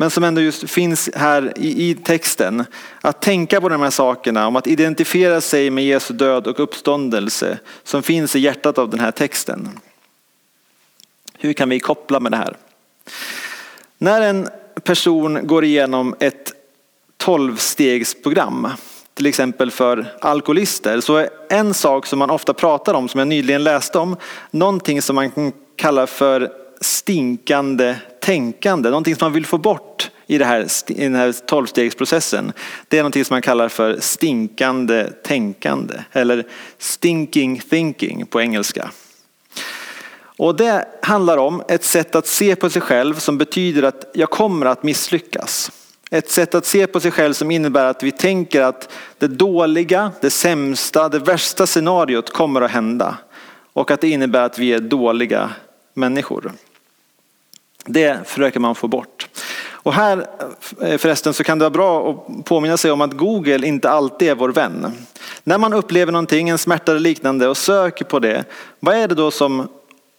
Men 0.00 0.10
som 0.10 0.24
ändå 0.24 0.40
just 0.40 0.70
finns 0.70 1.10
här 1.14 1.52
i, 1.56 1.90
i, 1.90 1.94
texten. 1.94 2.64
Att 3.00 3.22
tänka 3.22 3.60
på 3.60 3.68
de 3.68 3.82
här 3.82 3.90
sakerna 3.90 4.46
om 4.46 4.56
att 4.56 4.66
identifiera 4.66 5.40
sig 5.40 5.70
med 5.70 5.84
Jesu 5.84 6.14
död 6.14 6.46
och 6.46 6.60
uppståndelse 6.60 7.58
som 7.82 8.02
finns 8.02 8.36
i 8.36 8.38
hjärtat 8.38 8.78
av 8.78 8.90
den 8.90 9.00
här 9.00 9.10
texten. 9.10 9.68
Hur 11.38 11.52
kan 11.52 11.68
vi 11.68 11.80
koppla 11.80 12.20
med 12.20 12.32
det 12.32 12.36
här? 12.36 12.56
När 13.98 14.20
en 14.20 14.48
person 14.82 15.46
går 15.46 15.64
igenom 15.64 16.14
ett 16.20 16.52
tolvstegsprogram 17.16 18.68
till 19.14 19.26
exempel 19.26 19.70
för 19.70 20.06
alkoholister, 20.20 21.00
så 21.00 21.16
är 21.16 21.28
en 21.48 21.74
sak 21.74 22.06
som 22.06 22.18
man 22.18 22.30
ofta 22.30 22.54
pratar 22.54 22.94
om, 22.94 23.08
som 23.08 23.18
jag 23.18 23.28
nyligen 23.28 23.64
läste 23.64 23.98
om, 23.98 24.16
någonting 24.50 25.02
som 25.02 25.16
man 25.16 25.30
kan 25.30 25.52
kalla 25.76 26.06
för 26.06 26.52
stinkande 26.80 27.96
tänkande, 28.20 28.90
någonting 28.90 29.16
som 29.16 29.26
man 29.26 29.32
vill 29.32 29.46
få 29.46 29.58
bort 29.58 29.87
i, 30.30 30.38
det 30.38 30.44
här, 30.44 30.66
i 30.86 31.02
den 31.02 31.14
här 31.14 31.32
tolvstegsprocessen. 31.32 32.52
Det 32.88 32.98
är 32.98 33.02
någonting 33.02 33.24
som 33.24 33.34
man 33.34 33.42
kallar 33.42 33.68
för 33.68 34.00
stinkande 34.00 35.04
tänkande 35.04 35.94
eller 36.12 36.46
stinking 36.78 37.58
thinking 37.58 38.26
på 38.26 38.40
engelska. 38.40 38.90
Och 40.36 40.56
det 40.56 40.88
handlar 41.02 41.36
om 41.36 41.62
ett 41.68 41.84
sätt 41.84 42.14
att 42.14 42.26
se 42.26 42.56
på 42.56 42.70
sig 42.70 42.82
själv 42.82 43.14
som 43.14 43.38
betyder 43.38 43.82
att 43.82 44.10
jag 44.14 44.30
kommer 44.30 44.66
att 44.66 44.82
misslyckas. 44.82 45.72
Ett 46.10 46.30
sätt 46.30 46.54
att 46.54 46.66
se 46.66 46.86
på 46.86 47.00
sig 47.00 47.10
själv 47.10 47.32
som 47.32 47.50
innebär 47.50 47.84
att 47.84 48.02
vi 48.02 48.12
tänker 48.12 48.62
att 48.62 48.92
det 49.18 49.26
dåliga, 49.28 50.12
det 50.20 50.30
sämsta, 50.30 51.08
det 51.08 51.18
värsta 51.18 51.66
scenariot 51.66 52.32
kommer 52.32 52.60
att 52.60 52.70
hända. 52.70 53.16
Och 53.72 53.90
att 53.90 54.00
det 54.00 54.08
innebär 54.08 54.42
att 54.42 54.58
vi 54.58 54.72
är 54.72 54.80
dåliga 54.80 55.50
människor. 55.94 56.52
Det 57.84 58.28
försöker 58.28 58.60
man 58.60 58.74
få 58.74 58.88
bort. 58.88 59.28
Och 59.88 59.94
här 59.94 60.26
eh, 60.80 60.98
förresten 60.98 61.34
så 61.34 61.44
kan 61.44 61.58
det 61.58 61.62
vara 61.62 61.70
bra 61.70 62.10
att 62.10 62.44
påminna 62.44 62.76
sig 62.76 62.90
om 62.90 63.00
att 63.00 63.12
Google 63.12 63.66
inte 63.66 63.90
alltid 63.90 64.28
är 64.28 64.34
vår 64.34 64.48
vän. 64.48 64.92
När 65.44 65.58
man 65.58 65.72
upplever 65.72 66.12
någonting, 66.12 66.48
en 66.48 66.58
smärta 66.58 66.92
eller 66.92 67.00
liknande 67.00 67.48
och 67.48 67.56
söker 67.56 68.04
på 68.04 68.18
det, 68.18 68.44
vad 68.80 68.96
är 68.96 69.08
det 69.08 69.14
då 69.14 69.30
som 69.30 69.68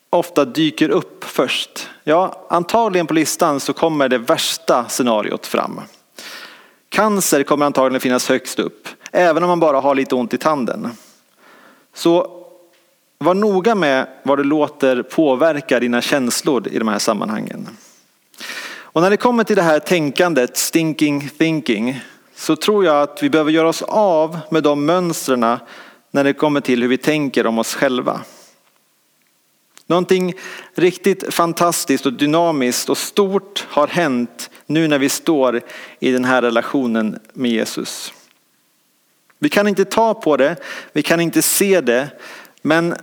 ofta 0.09 0.45
dyker 0.45 0.89
upp 0.89 1.23
först? 1.23 1.89
Ja, 2.03 2.47
antagligen 2.49 3.07
på 3.07 3.13
listan 3.13 3.59
så 3.59 3.73
kommer 3.73 4.09
det 4.09 4.17
värsta 4.17 4.85
scenariot 4.89 5.45
fram. 5.45 5.81
Cancer 6.89 7.43
kommer 7.43 7.65
antagligen 7.65 8.01
finnas 8.01 8.29
högst 8.29 8.59
upp, 8.59 8.87
även 9.11 9.43
om 9.43 9.49
man 9.49 9.59
bara 9.59 9.79
har 9.79 9.95
lite 9.95 10.15
ont 10.15 10.33
i 10.33 10.37
tanden. 10.37 10.89
Så 11.93 12.31
var 13.17 13.33
noga 13.33 13.75
med 13.75 14.07
vad 14.23 14.37
du 14.37 14.43
låter 14.43 15.03
påverka 15.03 15.79
dina 15.79 16.01
känslor 16.01 16.67
i 16.67 16.79
de 16.79 16.87
här 16.87 16.99
sammanhangen. 16.99 17.67
Och 18.91 19.01
när 19.01 19.09
det 19.09 19.17
kommer 19.17 19.43
till 19.43 19.55
det 19.55 19.61
här 19.61 19.79
tänkandet, 19.79 20.57
stinking 20.57 21.29
thinking, 21.29 22.01
så 22.35 22.55
tror 22.55 22.85
jag 22.85 23.01
att 23.01 23.23
vi 23.23 23.29
behöver 23.29 23.51
göra 23.51 23.69
oss 23.69 23.81
av 23.81 24.39
med 24.51 24.63
de 24.63 24.85
mönstren 24.85 25.57
när 26.11 26.23
det 26.23 26.33
kommer 26.33 26.61
till 26.61 26.81
hur 26.81 26.89
vi 26.89 26.97
tänker 26.97 27.47
om 27.47 27.59
oss 27.59 27.75
själva. 27.75 28.21
Någonting 29.87 30.33
riktigt 30.73 31.33
fantastiskt 31.33 32.05
och 32.05 32.13
dynamiskt 32.13 32.89
och 32.89 32.97
stort 32.97 33.67
har 33.69 33.87
hänt 33.87 34.49
nu 34.65 34.87
när 34.87 34.99
vi 34.99 35.09
står 35.09 35.61
i 35.99 36.11
den 36.11 36.25
här 36.25 36.41
relationen 36.41 37.19
med 37.33 37.51
Jesus. 37.51 38.13
Vi 39.39 39.49
kan 39.49 39.67
inte 39.67 39.85
ta 39.85 40.13
på 40.13 40.37
det, 40.37 40.55
vi 40.93 41.03
kan 41.03 41.19
inte 41.19 41.41
se 41.41 41.81
det, 41.81 42.09
men 42.61 42.95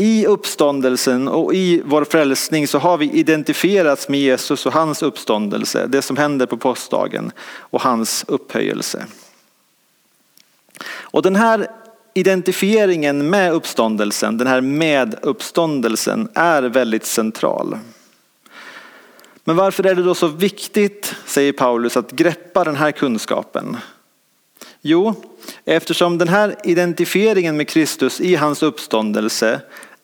i 0.00 0.26
uppståndelsen 0.26 1.28
och 1.28 1.54
i 1.54 1.82
vår 1.84 2.04
frälsning 2.04 2.68
så 2.68 2.78
har 2.78 2.98
vi 2.98 3.10
identifierats 3.10 4.08
med 4.08 4.20
Jesus 4.20 4.66
och 4.66 4.72
hans 4.72 5.02
uppståndelse, 5.02 5.86
det 5.86 6.02
som 6.02 6.16
händer 6.16 6.46
på 6.46 6.56
påskdagen 6.56 7.32
och 7.58 7.82
hans 7.82 8.24
upphöjelse. 8.28 9.06
Och 10.90 11.22
den 11.22 11.36
här 11.36 11.66
identifieringen 12.14 13.30
med 13.30 13.52
uppståndelsen, 13.52 14.38
den 14.38 14.46
här 14.46 14.60
med 14.60 15.14
uppståndelsen 15.22 16.28
är 16.34 16.62
väldigt 16.62 17.06
central. 17.06 17.78
Men 19.44 19.56
varför 19.56 19.86
är 19.86 19.94
det 19.94 20.02
då 20.02 20.14
så 20.14 20.26
viktigt, 20.26 21.14
säger 21.26 21.52
Paulus, 21.52 21.96
att 21.96 22.10
greppa 22.10 22.64
den 22.64 22.76
här 22.76 22.90
kunskapen? 22.90 23.76
Jo, 24.82 25.14
eftersom 25.64 26.18
den 26.18 26.28
här 26.28 26.54
identifieringen 26.64 27.56
med 27.56 27.68
Kristus 27.68 28.20
i 28.20 28.34
hans 28.34 28.62
uppståndelse 28.62 29.60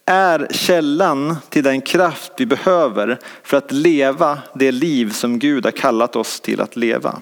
är 0.06 0.46
källan 0.50 1.36
till 1.48 1.64
den 1.64 1.80
kraft 1.80 2.32
vi 2.38 2.46
behöver 2.46 3.18
för 3.42 3.56
att 3.56 3.72
leva 3.72 4.38
det 4.54 4.72
liv 4.72 5.10
som 5.10 5.38
Gud 5.38 5.64
har 5.64 5.72
kallat 5.72 6.16
oss 6.16 6.40
till 6.40 6.60
att 6.60 6.76
leva. 6.76 7.20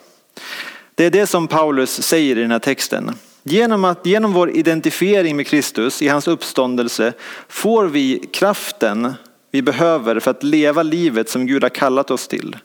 Det 0.95 1.05
är 1.05 1.11
det 1.11 1.27
som 1.27 1.49
Paulus 1.49 2.03
säger 2.03 2.39
i 2.39 2.41
den 2.41 2.51
här 2.51 2.59
texten. 2.59 3.11
Genom, 3.43 3.85
att, 3.85 4.07
genom 4.07 4.33
vår 4.33 4.51
identifiering 4.51 5.37
med 5.37 5.47
Kristus 5.47 6.03
i 6.03 6.09
hans 6.09 6.29
uppståndelse 6.29 7.13
får 7.49 7.87
vi 7.87 8.29
kraften 8.33 9.15
vi 9.51 9.63
behöver 9.63 10.21
för 10.21 10.31
att 10.31 10.43
leva 10.43 10.83
livet 10.83 11.29
som 11.29 11.47
Gud 11.47 11.63
har 11.63 11.71
kallat 11.71 12.11
oss 12.11 12.29
till. 12.29 12.57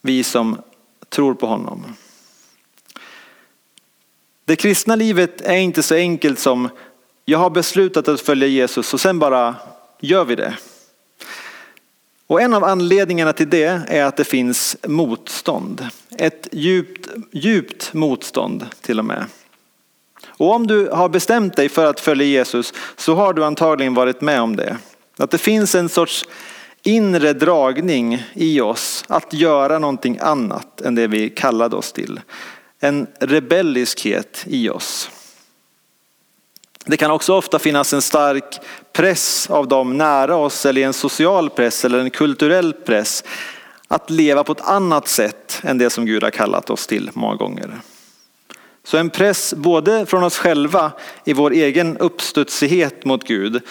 Vi 0.00 0.22
som 0.22 0.58
tror 1.08 1.34
på 1.34 1.46
honom. 1.46 1.84
Det 4.44 4.56
kristna 4.56 4.96
livet 4.96 5.40
är 5.40 5.56
inte 5.56 5.82
så 5.82 5.94
enkelt 5.94 6.38
som 6.38 6.68
jag 7.30 7.38
har 7.38 7.50
beslutat 7.50 8.08
att 8.08 8.20
följa 8.20 8.48
Jesus 8.48 8.94
och 8.94 9.00
sen 9.00 9.18
bara 9.18 9.54
gör 10.00 10.24
vi 10.24 10.34
det. 10.34 10.54
Och 12.26 12.42
en 12.42 12.54
av 12.54 12.64
anledningarna 12.64 13.32
till 13.32 13.50
det 13.50 13.82
är 13.88 14.04
att 14.04 14.16
det 14.16 14.24
finns 14.24 14.76
motstånd. 14.86 15.86
Ett 16.18 16.48
djupt, 16.52 17.08
djupt 17.32 17.94
motstånd 17.94 18.66
till 18.80 18.98
och 18.98 19.04
med. 19.04 19.24
Och 20.26 20.54
om 20.54 20.66
du 20.66 20.88
har 20.88 21.08
bestämt 21.08 21.56
dig 21.56 21.68
för 21.68 21.84
att 21.86 22.00
följa 22.00 22.26
Jesus 22.26 22.74
så 22.96 23.14
har 23.14 23.32
du 23.32 23.44
antagligen 23.44 23.94
varit 23.94 24.20
med 24.20 24.40
om 24.40 24.56
det. 24.56 24.76
Att 25.16 25.30
det 25.30 25.38
finns 25.38 25.74
en 25.74 25.88
sorts 25.88 26.24
inre 26.82 27.32
dragning 27.32 28.24
i 28.32 28.60
oss 28.60 29.04
att 29.08 29.32
göra 29.32 29.78
någonting 29.78 30.18
annat 30.20 30.80
än 30.80 30.94
det 30.94 31.06
vi 31.06 31.30
kallade 31.30 31.76
oss 31.76 31.92
till. 31.92 32.20
En 32.80 33.06
rebelliskhet 33.20 34.44
i 34.46 34.68
oss. 34.68 35.10
Det 36.88 36.96
kan 36.96 37.10
också 37.10 37.34
ofta 37.34 37.58
finnas 37.58 37.92
en 37.92 38.02
stark 38.02 38.60
press 38.92 39.50
av 39.50 39.68
dem 39.68 39.98
nära 39.98 40.36
oss 40.36 40.66
eller 40.66 40.82
en 40.82 40.92
social 40.92 41.50
press 41.50 41.84
eller 41.84 41.98
en 41.98 42.10
kulturell 42.10 42.72
press 42.72 43.24
att 43.88 44.10
leva 44.10 44.44
på 44.44 44.52
ett 44.52 44.60
annat 44.60 45.08
sätt 45.08 45.60
än 45.62 45.78
det 45.78 45.90
som 45.90 46.06
Gud 46.06 46.22
har 46.22 46.30
kallat 46.30 46.70
oss 46.70 46.86
till 46.86 47.10
många 47.14 47.34
gånger. 47.34 47.70
Så 48.84 48.96
en 48.96 49.10
press 49.10 49.54
både 49.54 50.06
från 50.06 50.22
oss 50.22 50.38
själva 50.38 50.92
i 51.24 51.32
vår 51.32 51.50
egen 51.50 51.96
uppstudsighet 51.96 53.04
mot 53.04 53.24
Gud 53.24 53.62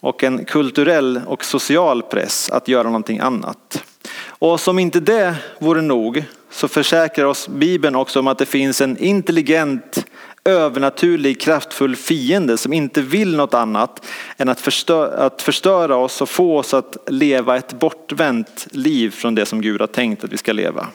och 0.00 0.24
en 0.24 0.44
kulturell 0.44 1.20
och 1.26 1.44
social 1.44 2.02
press 2.02 2.50
att 2.50 2.68
göra 2.68 2.82
någonting 2.82 3.18
annat. 3.18 3.84
Och 4.26 4.60
som 4.60 4.78
inte 4.78 5.00
det 5.00 5.34
vore 5.58 5.82
nog 5.82 6.24
så 6.50 6.68
försäkrar 6.68 7.24
oss 7.24 7.48
Bibeln 7.48 7.96
också 7.96 8.18
om 8.18 8.26
att 8.26 8.38
det 8.38 8.46
finns 8.46 8.80
en 8.80 8.98
intelligent 8.98 10.06
övernaturlig 10.44 11.40
kraftfull 11.40 11.96
fiende 11.96 12.58
som 12.58 12.72
inte 12.72 13.02
vill 13.02 13.36
något 13.36 13.54
annat 13.54 14.06
än 14.36 14.48
att 14.48 14.60
förstöra, 14.60 15.26
att 15.26 15.42
förstöra 15.42 15.96
oss 15.96 16.22
och 16.22 16.28
få 16.28 16.58
oss 16.58 16.74
att 16.74 16.96
leva 17.06 17.56
ett 17.56 17.72
bortvänt 17.72 18.66
liv 18.70 19.10
från 19.10 19.34
det 19.34 19.46
som 19.46 19.60
Gud 19.60 19.80
har 19.80 19.86
tänkt 19.86 20.24
att 20.24 20.32
vi 20.32 20.36
ska 20.36 20.52
leva. 20.52 20.86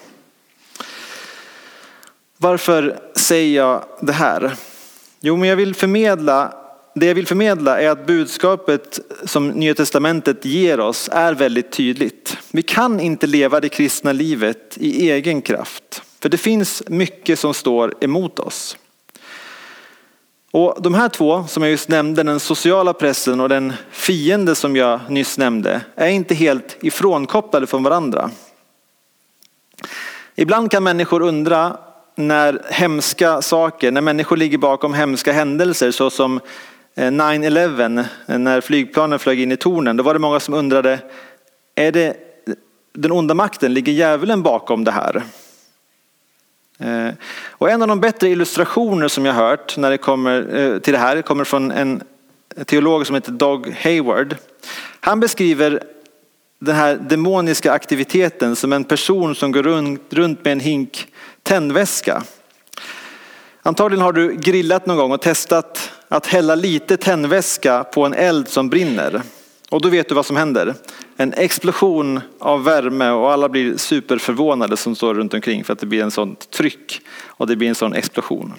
Varför 2.38 3.00
säger 3.15 3.56
jag 3.56 3.84
det 4.01 4.13
här? 4.13 4.56
Jo, 5.20 5.38
men 5.38 5.50
jag 5.50 5.56
vill 5.56 5.75
förmedla 5.75 6.53
det 7.00 7.06
jag 7.06 7.15
vill 7.15 7.27
förmedla 7.27 7.82
är 7.82 7.89
att 7.89 8.06
budskapet 8.06 9.00
som 9.25 9.48
Nya 9.48 9.75
Testamentet 9.75 10.46
ger 10.46 10.79
oss 10.79 11.10
är 11.12 11.34
väldigt 11.34 11.72
tydligt. 11.72 12.38
Vi 12.51 12.62
kan 12.62 13.00
inte 13.00 13.27
leva 13.27 13.60
det 13.60 13.70
kristna 13.70 14.12
livet 14.12 14.77
i 14.77 15.12
egen 15.12 15.41
kraft. 15.41 16.01
För 16.20 16.29
det 16.29 16.38
finns 16.38 16.84
mycket 16.88 17.39
som 17.39 17.53
står 17.53 17.94
emot 18.01 18.39
oss. 18.39 18.77
Och 20.51 20.82
de 20.82 20.94
här 20.94 21.10
två 21.10 21.44
som 21.48 21.63
jag 21.63 21.72
just 21.72 21.89
nämnde, 21.89 22.24
den 22.24 22.39
sociala 22.39 22.94
pressen 22.94 23.39
och 23.39 23.50
den 23.50 23.74
fiende 23.91 24.56
som 24.56 24.75
jag 24.75 25.00
nyss 25.10 25.38
nämnde, 25.38 25.82
är 25.96 26.08
inte 26.08 26.36
helt 26.36 26.77
ifrånkopplade 26.82 27.68
från 27.68 27.84
varandra. 27.84 28.29
Ibland 30.36 30.72
kan 30.72 30.84
människor 30.84 31.22
undra 31.22 31.77
när 32.15 32.62
hemska 32.70 33.41
saker, 33.41 33.91
när 33.91 34.01
människor 34.01 34.38
ligger 34.38 34.58
bakom 34.58 34.94
hemska 34.94 35.32
händelser 35.32 35.91
såsom 35.91 36.39
eh, 36.96 37.12
9-11, 37.12 38.06
när 38.25 38.62
flygplanen 38.62 39.20
flög 39.20 39.41
in 39.41 39.51
i 39.51 39.58
tornen, 39.58 39.98
då 39.98 40.03
var 40.03 40.13
det 40.13 40.20
många 40.20 40.39
som 40.39 40.53
undrade, 40.53 41.00
är 41.75 41.91
det 41.91 42.18
den 42.94 43.12
onda 43.12 43.34
makten, 43.34 43.74
ligger 43.74 43.91
djävulen 43.91 44.44
bakom 44.44 44.84
det 44.84 44.91
här? 44.91 45.24
Eh, 46.79 47.13
och 47.50 47.69
en 47.69 47.81
av 47.81 47.88
de 47.88 48.00
bättre 48.00 48.29
illustrationer 48.29 49.07
som 49.07 49.25
jag 49.25 49.33
hört 49.33 49.77
när 49.77 49.89
det 49.89 49.98
kommer 49.98 50.57
eh, 50.57 50.79
till 50.79 50.93
det 50.93 51.00
här 51.00 51.21
kommer 51.21 51.43
från 51.43 51.71
en 51.71 52.03
teolog 52.65 53.07
som 53.07 53.15
heter 53.15 53.31
Doug 53.31 53.75
Hayward. 53.81 54.36
Han 55.00 55.19
beskriver 55.19 55.83
den 56.59 56.75
här 56.75 56.95
demoniska 56.95 57.71
aktiviteten 57.71 58.55
som 58.55 58.74
en 58.74 58.83
person 58.83 59.36
som 59.36 59.51
går 59.51 59.63
runt 60.09 60.45
med 60.45 60.51
en 60.51 60.59
hink 60.59 61.07
tändväska. 61.43 62.24
Antagligen 63.62 64.01
har 64.01 64.13
du 64.13 64.36
grillat 64.36 64.86
någon 64.86 64.98
gång 64.98 65.12
och 65.12 65.21
testat 65.21 65.91
att 66.07 66.27
hälla 66.27 66.55
lite 66.55 66.98
tändväska 66.98 67.83
på 67.83 68.05
en 68.05 68.13
eld 68.13 68.48
som 68.48 68.69
brinner. 68.69 69.21
Och 69.69 69.81
då 69.81 69.89
vet 69.89 70.09
du 70.09 70.15
vad 70.15 70.25
som 70.25 70.36
händer. 70.36 70.75
En 71.21 71.33
explosion 71.33 72.21
av 72.39 72.63
värme 72.63 73.09
och 73.09 73.31
alla 73.31 73.49
blir 73.49 73.77
superförvånade 73.77 74.77
som 74.77 74.95
står 74.95 75.13
runt 75.13 75.33
omkring 75.33 75.63
för 75.63 75.73
att 75.73 75.79
det 75.79 75.85
blir 75.85 76.03
en 76.03 76.11
sån 76.11 76.35
tryck 76.35 77.01
och 77.27 77.47
det 77.47 77.55
blir 77.55 77.69
en 77.69 77.75
sån 77.75 77.93
explosion. 77.93 78.53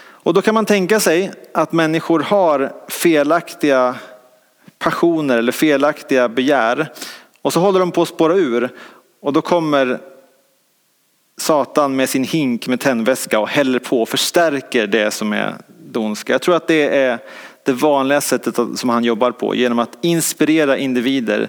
Och 0.00 0.34
då 0.34 0.42
kan 0.42 0.54
man 0.54 0.66
tänka 0.66 1.00
sig 1.00 1.32
att 1.54 1.72
människor 1.72 2.20
har 2.20 2.72
felaktiga 2.88 3.94
passioner 4.78 5.38
eller 5.38 5.52
felaktiga 5.52 6.28
begär 6.28 6.92
och 7.42 7.52
så 7.52 7.60
håller 7.60 7.80
de 7.80 7.90
på 7.90 8.02
att 8.02 8.08
spåra 8.08 8.34
ur 8.34 8.70
och 9.20 9.32
då 9.32 9.42
kommer 9.42 9.98
Satan 11.36 11.96
med 11.96 12.08
sin 12.08 12.24
hink 12.24 12.68
med 12.68 12.80
tändväska 12.80 13.40
och 13.40 13.48
häller 13.48 13.78
på 13.78 14.02
och 14.02 14.08
förstärker 14.08 14.86
det 14.86 15.10
som 15.10 15.32
är 15.32 15.54
det 15.68 15.98
ondska. 15.98 16.32
Jag 16.32 16.42
tror 16.42 16.56
att 16.56 16.66
det 16.66 16.96
är 16.96 17.18
det 17.68 17.74
vanliga 17.74 18.20
sättet 18.20 18.54
som 18.78 18.88
han 18.88 19.04
jobbar 19.04 19.30
på 19.30 19.54
genom 19.54 19.78
att 19.78 19.98
inspirera 20.00 20.78
individer 20.78 21.48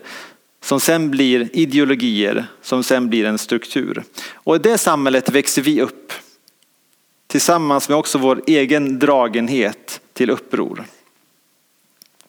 som 0.62 0.80
sen 0.80 1.12
blir 1.12 1.50
ideologier, 1.54 2.46
som 2.62 2.84
sen 2.84 3.10
blir 3.10 3.26
en 3.26 3.38
struktur. 3.38 4.04
Och 4.34 4.56
i 4.56 4.60
det 4.60 4.78
samhället 4.78 5.30
växer 5.30 5.62
vi 5.62 5.82
upp 5.82 6.14
tillsammans 7.28 7.90
med 7.90 7.98
också 7.98 8.18
vår 8.18 8.42
egen 8.48 9.00
dragenhet 9.00 10.02
till 10.14 10.30
uppror. 10.30 10.84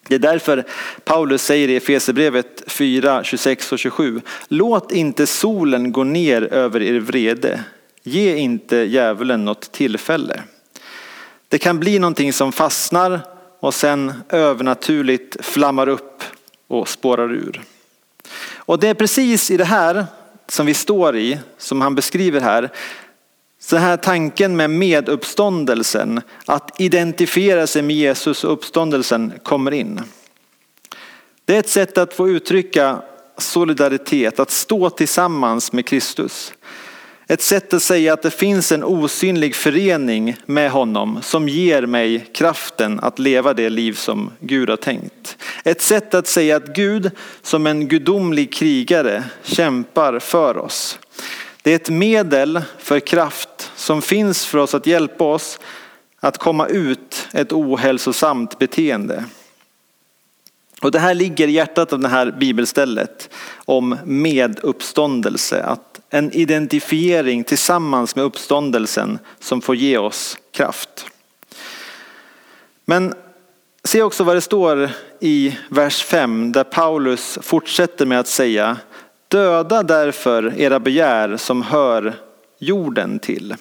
Det 0.07 0.15
är 0.15 0.19
därför 0.19 0.65
Paulus 1.03 1.43
säger 1.43 1.67
i 1.67 1.75
Efesierbrevet 1.75 2.63
4, 2.67 3.23
26 3.23 3.71
och 3.71 3.79
27. 3.79 4.21
Låt 4.47 4.91
inte 4.91 5.27
solen 5.27 5.91
gå 5.91 6.03
ner 6.03 6.41
över 6.41 6.81
er 6.81 6.99
vrede. 6.99 7.63
Ge 8.03 8.35
inte 8.35 8.75
djävulen 8.77 9.45
något 9.45 9.71
tillfälle. 9.71 10.43
Det 11.47 11.57
kan 11.57 11.79
bli 11.79 11.99
någonting 11.99 12.33
som 12.33 12.51
fastnar 12.51 13.21
och 13.61 13.73
sen 13.73 14.13
övernaturligt 14.29 15.45
flammar 15.45 15.89
upp 15.89 16.23
och 16.67 16.89
spårar 16.89 17.31
ur. 17.31 17.61
Och 18.55 18.79
det 18.79 18.87
är 18.87 18.93
precis 18.93 19.51
i 19.51 19.57
det 19.57 19.65
här 19.65 20.05
som 20.47 20.65
vi 20.65 20.73
står 20.73 21.17
i, 21.17 21.39
som 21.57 21.81
han 21.81 21.95
beskriver 21.95 22.41
här, 22.41 22.69
så 23.59 23.77
här 23.77 23.97
tanken 23.97 24.55
med 24.55 24.69
meduppståndelsen, 24.69 26.21
att 26.45 26.81
identifiera 26.81 27.67
sig 27.67 27.81
med 27.81 27.95
Jesus 27.95 28.43
och 28.43 28.53
uppståndelsen 28.53 29.33
kommer 29.43 29.71
in. 29.71 30.01
Det 31.45 31.55
är 31.55 31.59
ett 31.59 31.69
sätt 31.69 31.97
att 31.97 32.13
få 32.13 32.29
uttrycka 32.29 33.01
solidaritet, 33.37 34.39
att 34.39 34.51
stå 34.51 34.89
tillsammans 34.89 35.71
med 35.71 35.85
Kristus. 35.85 36.53
Ett 37.31 37.41
sätt 37.41 37.73
att 37.73 37.83
säga 37.83 38.13
att 38.13 38.21
det 38.21 38.31
finns 38.31 38.71
en 38.71 38.83
osynlig 38.83 39.55
förening 39.55 40.35
med 40.45 40.71
honom 40.71 41.19
som 41.21 41.49
ger 41.49 41.85
mig 41.85 42.25
kraften 42.33 42.99
att 42.99 43.19
leva 43.19 43.53
det 43.53 43.69
liv 43.69 43.93
som 43.93 44.31
Gud 44.39 44.69
har 44.69 44.77
tänkt. 44.77 45.37
Ett 45.63 45.81
sätt 45.81 46.13
att 46.13 46.27
säga 46.27 46.55
att 46.55 46.75
Gud 46.75 47.11
som 47.41 47.67
en 47.67 47.87
gudomlig 47.87 48.53
krigare 48.53 49.23
kämpar 49.43 50.19
för 50.19 50.57
oss. 50.57 50.99
Det 51.61 51.71
är 51.71 51.75
ett 51.75 51.89
medel 51.89 52.61
för 52.77 52.99
kraft 52.99 53.71
som 53.75 54.01
finns 54.01 54.45
för 54.45 54.57
oss 54.57 54.75
att 54.75 54.87
hjälpa 54.87 55.23
oss 55.23 55.59
att 56.19 56.37
komma 56.37 56.67
ut 56.67 57.27
ett 57.33 57.53
ohälsosamt 57.53 58.59
beteende. 58.59 59.25
Och 60.81 60.91
det 60.91 60.99
här 60.99 61.13
ligger 61.13 61.47
i 61.47 61.51
hjärtat 61.51 61.93
av 61.93 61.99
det 61.99 62.07
här 62.07 62.31
bibelstället 62.39 63.29
om 63.55 63.97
meduppståndelse. 64.05 65.63
Att 65.63 65.90
en 66.13 66.31
identifiering 66.33 67.43
tillsammans 67.43 68.15
med 68.15 68.25
uppståndelsen 68.25 69.19
som 69.39 69.61
får 69.61 69.75
ge 69.75 69.97
oss 69.97 70.37
kraft. 70.51 71.05
Men 72.85 73.13
se 73.83 74.03
också 74.03 74.23
vad 74.23 74.35
det 74.35 74.41
står 74.41 74.89
i 75.19 75.57
vers 75.69 76.03
5 76.03 76.51
där 76.51 76.63
Paulus 76.63 77.39
fortsätter 77.41 78.05
med 78.05 78.19
att 78.19 78.27
säga 78.27 78.77
Döda 79.27 79.83
därför 79.83 80.59
era 80.59 80.79
begär 80.79 81.37
som 81.37 81.61
hör 81.61 82.13
jorden 82.59 83.19
till. 83.19 83.55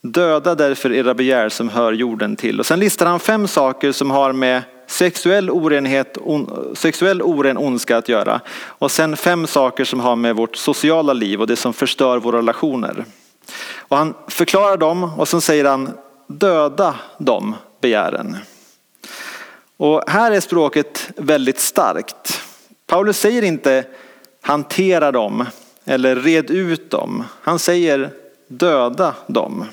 Döda 0.00 0.54
därför 0.54 0.92
era 0.92 1.14
begär 1.14 1.48
som 1.48 1.68
hör 1.68 1.92
jorden 1.92 2.36
till. 2.36 2.60
Och 2.60 2.66
sen 2.66 2.80
listar 2.80 3.06
han 3.06 3.20
fem 3.20 3.48
saker 3.48 3.92
som 3.92 4.10
har 4.10 4.32
med 4.32 4.62
sexuell, 4.92 5.50
orenhet, 5.50 6.18
on, 6.20 6.72
sexuell 6.76 7.22
oren 7.22 7.56
ondska 7.56 7.96
att 7.96 8.08
göra. 8.08 8.40
Och 8.64 8.90
sen 8.90 9.16
fem 9.16 9.46
saker 9.46 9.84
som 9.84 10.00
har 10.00 10.16
med 10.16 10.36
vårt 10.36 10.56
sociala 10.56 11.12
liv 11.12 11.40
och 11.40 11.46
det 11.46 11.56
som 11.56 11.72
förstör 11.72 12.18
våra 12.18 12.38
relationer. 12.38 13.04
Och 13.76 13.96
han 13.96 14.14
förklarar 14.28 14.76
dem 14.76 15.04
och 15.04 15.28
sen 15.28 15.40
säger 15.40 15.64
han 15.64 15.90
döda 16.26 16.94
de 17.18 17.54
begären. 17.80 18.36
Och 19.76 20.02
här 20.06 20.32
är 20.32 20.40
språket 20.40 21.10
väldigt 21.16 21.58
starkt. 21.58 22.40
Paulus 22.86 23.18
säger 23.18 23.42
inte 23.42 23.84
hantera 24.40 25.12
dem 25.12 25.46
eller 25.84 26.16
red 26.16 26.50
ut 26.50 26.90
dem. 26.90 27.24
Han 27.42 27.58
säger 27.58 28.10
döda 28.48 29.14
dem. 29.26 29.64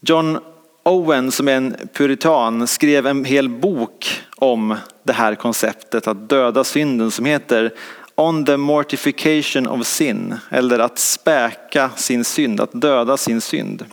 John 0.00 0.38
Owen 0.88 1.30
som 1.30 1.48
är 1.48 1.52
en 1.52 1.76
puritan 1.92 2.66
skrev 2.66 3.06
en 3.06 3.24
hel 3.24 3.48
bok 3.48 4.22
om 4.36 4.76
det 5.02 5.12
här 5.12 5.34
konceptet 5.34 6.06
att 6.06 6.28
döda 6.28 6.64
synden 6.64 7.10
som 7.10 7.24
heter 7.24 7.74
On 8.14 8.44
the 8.44 8.56
mortification 8.56 9.66
of 9.66 9.86
sin 9.86 10.34
eller 10.50 10.78
att 10.78 10.98
späka 10.98 11.90
sin 11.96 12.24
synd, 12.24 12.60
att 12.60 12.70
döda 12.72 13.16
sin 13.16 13.40
synd. 13.40 13.84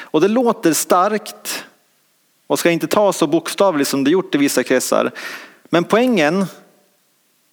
Och 0.00 0.20
det 0.20 0.28
låter 0.28 0.72
starkt 0.72 1.64
och 2.46 2.58
ska 2.58 2.70
inte 2.70 2.86
tas 2.86 3.16
så 3.16 3.26
bokstavligt 3.26 3.90
som 3.90 4.04
det 4.04 4.10
gjort 4.10 4.34
i 4.34 4.38
vissa 4.38 4.62
kretsar. 4.62 5.10
Men 5.70 5.84
poängen 5.84 6.46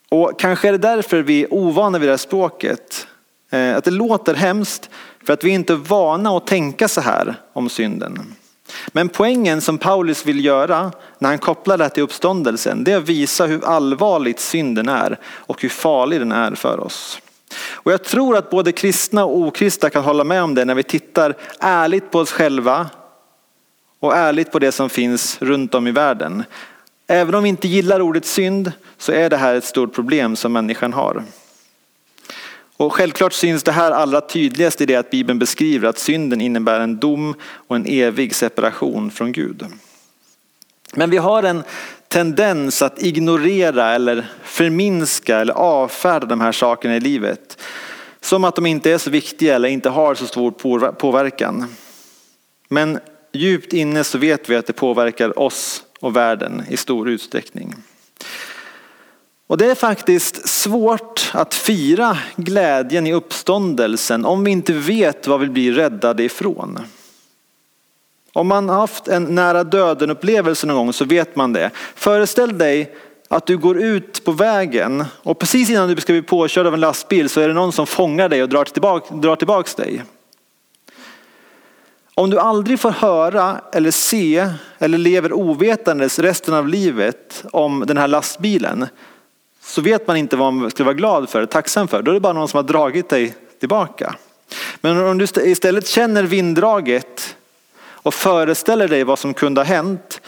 och 0.10 0.40
kanske 0.40 0.68
är 0.68 0.72
det 0.72 0.78
därför 0.78 1.22
vi 1.22 1.44
är 1.44 1.54
ovana 1.54 2.00
vid 2.00 2.08
det 2.08 2.14
här 2.14 2.18
språket. 2.18 3.08
Eh, 3.50 3.76
att 3.76 3.84
det 3.84 3.92
låter 3.92 4.34
hemskt 4.34 4.90
för 5.26 5.34
att 5.34 5.44
vi 5.44 5.50
inte 5.50 5.74
är 5.74 5.78
vana 5.78 6.38
att 6.38 6.48
tänka 6.48 6.88
så 6.88 7.02
här 7.02 7.36
om 7.54 7.70
synden. 7.70 8.36
Men 8.88 9.10
poängen 9.10 9.62
som 9.62 9.78
Paulus 9.78 10.26
vill 10.26 10.46
göra 10.46 10.92
när 11.20 11.30
han 11.30 11.40
kopplar 11.40 11.78
det 11.78 11.90
till 11.90 12.04
uppståndelsen, 12.04 12.84
det 12.84 12.92
är 12.92 12.98
att 12.98 13.10
visa 13.10 13.46
hur 13.46 13.66
allvarligt 13.66 14.40
synden 14.40 14.90
är 14.90 15.20
och 15.26 15.62
hur 15.62 15.70
farlig 15.70 16.22
den 16.22 16.32
är 16.32 16.56
för 16.56 16.80
oss. 16.80 17.22
Och 17.74 17.92
jag 17.92 18.04
tror 18.04 18.38
att 18.38 18.50
både 18.50 18.72
kristna 18.72 19.26
och 19.26 19.38
okristna 19.38 19.90
kan 19.90 20.04
hålla 20.04 20.24
med 20.24 20.44
om 20.44 20.56
det 20.56 20.66
när 20.66 20.76
vi 20.76 20.84
tittar 20.84 21.36
ärligt 21.60 22.12
på 22.12 22.20
oss 22.20 22.32
själva 22.32 22.90
och 24.00 24.16
ärligt 24.16 24.52
på 24.52 24.60
det 24.60 24.72
som 24.72 24.90
finns 24.90 25.42
runt 25.42 25.76
om 25.76 25.88
i 25.88 25.92
världen. 25.92 26.44
Även 27.08 27.36
om 27.36 27.44
vi 27.44 27.50
inte 27.50 27.68
gillar 27.68 28.02
ordet 28.02 28.26
synd 28.26 28.72
så 28.98 29.12
är 29.12 29.30
det 29.30 29.38
här 29.38 29.56
ett 29.56 29.64
stort 29.64 29.94
problem 29.94 30.36
som 30.36 30.54
människan 30.54 30.94
har. 30.94 31.24
Och 32.78 32.94
självklart 32.94 33.34
syns 33.34 33.64
det 33.64 33.72
här 33.72 33.92
allra 33.92 34.22
tydligast 34.22 34.82
i 34.82 34.86
det 34.86 34.96
att 34.96 35.10
Bibeln 35.10 35.40
beskriver 35.40 35.90
att 35.90 35.98
synden 35.98 36.42
innebär 36.42 36.80
en 36.80 36.98
dom 36.98 37.36
och 37.42 37.76
en 37.76 37.86
evig 37.86 38.36
separation 38.36 39.12
från 39.12 39.32
Gud. 39.32 39.66
Men 40.94 41.10
vi 41.10 41.18
har 41.18 41.44
en 41.44 41.64
tendens 42.08 42.82
att 42.82 43.02
ignorera 43.02 43.96
eller 43.96 44.28
förminska 44.44 45.38
eller 45.38 45.54
avfärda 45.54 46.26
de 46.26 46.42
här 46.42 46.52
sakerna 46.52 46.96
i 46.96 47.00
livet. 47.00 47.62
Som 48.22 48.44
att 48.44 48.56
de 48.56 48.66
inte 48.66 48.92
är 48.92 48.98
så 48.98 49.10
viktiga 49.10 49.56
eller 49.56 49.70
inte 49.70 49.90
har 49.90 50.16
så 50.16 50.26
stor 50.26 50.52
påverkan. 50.92 51.76
Men 52.70 53.00
djupt 53.34 53.74
inne 53.74 54.04
så 54.04 54.18
vet 54.18 54.50
vi 54.50 54.56
att 54.56 54.68
det 54.68 54.74
påverkar 54.74 55.40
oss 55.40 55.84
och 56.00 56.16
världen 56.16 56.64
i 56.70 56.78
stor 56.78 57.10
utsträckning. 57.10 57.76
Och 59.48 59.58
det 59.58 59.66
är 59.66 59.76
faktiskt 59.76 60.48
svårt 60.50 61.32
att 61.34 61.54
fira 61.54 62.18
glädjen 62.36 63.08
i 63.08 63.14
uppståndelsen 63.14 64.26
om 64.26 64.44
vi 64.44 64.52
inte 64.52 64.74
vet 64.74 65.28
vad 65.28 65.40
vi 65.40 65.48
blir 65.48 65.74
räddade 65.74 66.24
ifrån. 66.24 66.80
Om 68.34 68.48
man 68.48 68.70
har 68.70 68.78
haft 68.78 69.08
en 69.08 69.24
nära 69.24 69.64
döden 69.64 70.10
upplevelse 70.10 70.68
någon 70.68 70.76
gång 70.76 70.94
så 70.94 71.06
vet 71.06 71.36
man 71.36 71.54
det. 71.54 71.72
Föreställ 71.96 72.58
dig 72.58 72.96
att 73.28 73.46
du 73.46 73.58
går 73.58 73.78
ut 73.82 74.24
på 74.26 74.32
vägen 74.32 75.06
och 75.24 75.40
precis 75.40 75.70
innan 75.70 75.90
du 75.90 76.02
ska 76.02 76.14
bli 76.14 76.22
påkörd 76.22 76.68
av 76.68 76.74
en 76.74 76.80
lastbil 76.80 77.30
så 77.30 77.42
är 77.42 77.48
det 77.48 77.54
någon 77.54 77.72
som 77.72 77.88
fångar 77.88 78.30
dig 78.30 78.44
och 78.44 78.50
drar 78.50 78.64
tillbaka, 78.66 79.16
drar 79.16 79.36
tillbaks 79.36 79.76
dig. 79.76 80.04
Om 82.16 82.30
du 82.30 82.40
aldrig 82.40 82.80
får 82.80 82.92
höra 82.92 83.62
eller 83.74 83.92
se 83.92 84.50
eller 84.80 84.98
lever 84.98 85.34
ovetandes 85.34 86.20
resten 86.20 86.54
av 86.54 86.68
livet 86.68 87.46
om 87.52 87.84
den 87.88 87.98
här 87.98 88.08
lastbilen 88.08 88.88
så 89.66 89.82
vet 89.82 90.08
man 90.08 90.18
inte 90.18 90.36
vad 90.36 90.54
man 90.54 90.72
ska 90.72 90.84
vara 90.84 90.94
glad 90.94 91.30
för, 91.30 91.46
tacksam 91.46 91.88
för. 91.88 92.02
Då 92.02 92.12
är 92.12 92.14
det 92.14 92.20
bara 92.20 92.34
någon 92.34 92.48
som 92.48 92.58
har 92.58 92.64
dragit 92.64 93.10
dig 93.10 93.36
tillbaka. 93.60 94.16
Men 94.82 94.98
om 94.98 95.18
du 95.18 95.28
istället 95.44 95.88
känner 95.88 96.24
vinddraget 96.24 97.36
och 97.78 98.14
föreställer 98.14 98.88
dig 98.88 99.04
vad 99.04 99.20
som 99.20 99.34
kunde 99.34 99.62
ha 99.62 99.66
hänt 99.66 100.22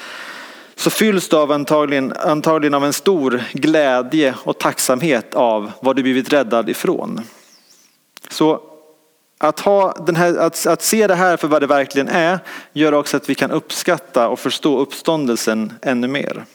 så 0.76 0.90
fylls 0.90 1.30
du 1.30 1.36
av 1.36 1.52
antagligen, 1.52 2.14
antagligen 2.14 2.74
av 2.74 2.86
en 2.86 2.94
stor 2.94 3.44
glädje 3.52 4.36
och 4.44 4.58
tacksamhet 4.58 5.36
av 5.36 5.72
vad 5.80 5.96
du 5.96 6.04
blivit 6.04 6.34
räddad 6.34 6.70
ifrån. 6.70 7.22
Så 8.30 8.62
att, 9.38 9.60
ha 9.60 9.94
den 9.94 10.16
här, 10.16 10.38
att, 10.38 10.66
att 10.66 10.82
se 10.82 11.08
det 11.08 11.16
här 11.16 11.38
för 11.38 11.48
vad 11.48 11.62
det 11.62 11.68
verkligen 11.68 12.08
är 12.08 12.40
gör 12.74 12.94
också 12.94 13.18
att 13.18 13.30
vi 13.30 13.36
kan 13.36 13.52
uppskatta 13.52 14.28
och 14.28 14.40
förstå 14.40 14.80
uppståndelsen 14.80 15.74
ännu 15.82 16.08
mer. 16.08 16.46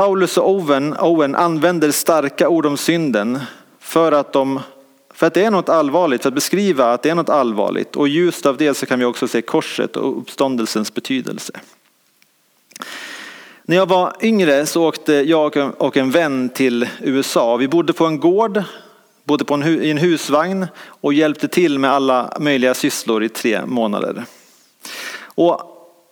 Paulus 0.00 0.36
och 0.36 0.50
Owen, 0.50 0.96
Owen 1.00 1.34
använder 1.34 1.90
starka 1.90 2.48
ord 2.48 2.66
om 2.66 2.76
synden 2.76 3.38
för 3.80 4.12
att, 4.12 4.32
de, 4.32 4.60
för 5.14 5.26
att 5.26 5.34
det 5.34 5.44
är 5.44 5.50
något 5.50 5.68
allvarligt, 5.68 6.22
för 6.22 6.28
att 6.28 6.34
beskriva 6.34 6.92
att 6.92 7.02
det 7.02 7.10
är 7.10 7.14
något 7.14 7.28
allvarligt. 7.28 7.96
Och 7.96 8.08
just 8.08 8.46
av 8.46 8.56
det 8.56 8.74
så 8.74 8.86
kan 8.86 8.98
vi 8.98 9.04
också 9.04 9.28
se 9.28 9.42
korset 9.42 9.96
och 9.96 10.18
uppståndelsens 10.18 10.94
betydelse. 10.94 11.52
När 13.62 13.76
jag 13.76 13.88
var 13.88 14.12
yngre 14.20 14.66
så 14.66 14.88
åkte 14.88 15.12
jag 15.12 15.72
och 15.78 15.96
en 15.96 16.10
vän 16.10 16.48
till 16.48 16.88
USA. 17.00 17.56
Vi 17.56 17.68
bodde 17.68 17.92
på 17.92 18.06
en 18.06 18.20
gård, 18.20 18.62
bodde 19.24 19.44
på 19.44 19.54
en, 19.54 19.82
i 19.84 19.90
en 19.90 19.98
husvagn 19.98 20.66
och 20.86 21.14
hjälpte 21.14 21.48
till 21.48 21.78
med 21.78 21.92
alla 21.92 22.36
möjliga 22.40 22.74
sysslor 22.74 23.24
i 23.24 23.28
tre 23.28 23.66
månader. 23.66 24.24
Och 25.24 25.60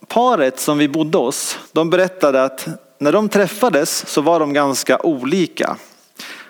paret 0.08 0.60
som 0.60 0.78
vi 0.78 0.88
bodde 0.88 1.18
hos, 1.18 1.58
de 1.72 1.90
berättade 1.90 2.44
att 2.44 2.68
när 2.98 3.12
de 3.12 3.28
träffades 3.28 4.06
så 4.06 4.20
var 4.20 4.40
de 4.40 4.52
ganska 4.52 4.98
olika. 4.98 5.76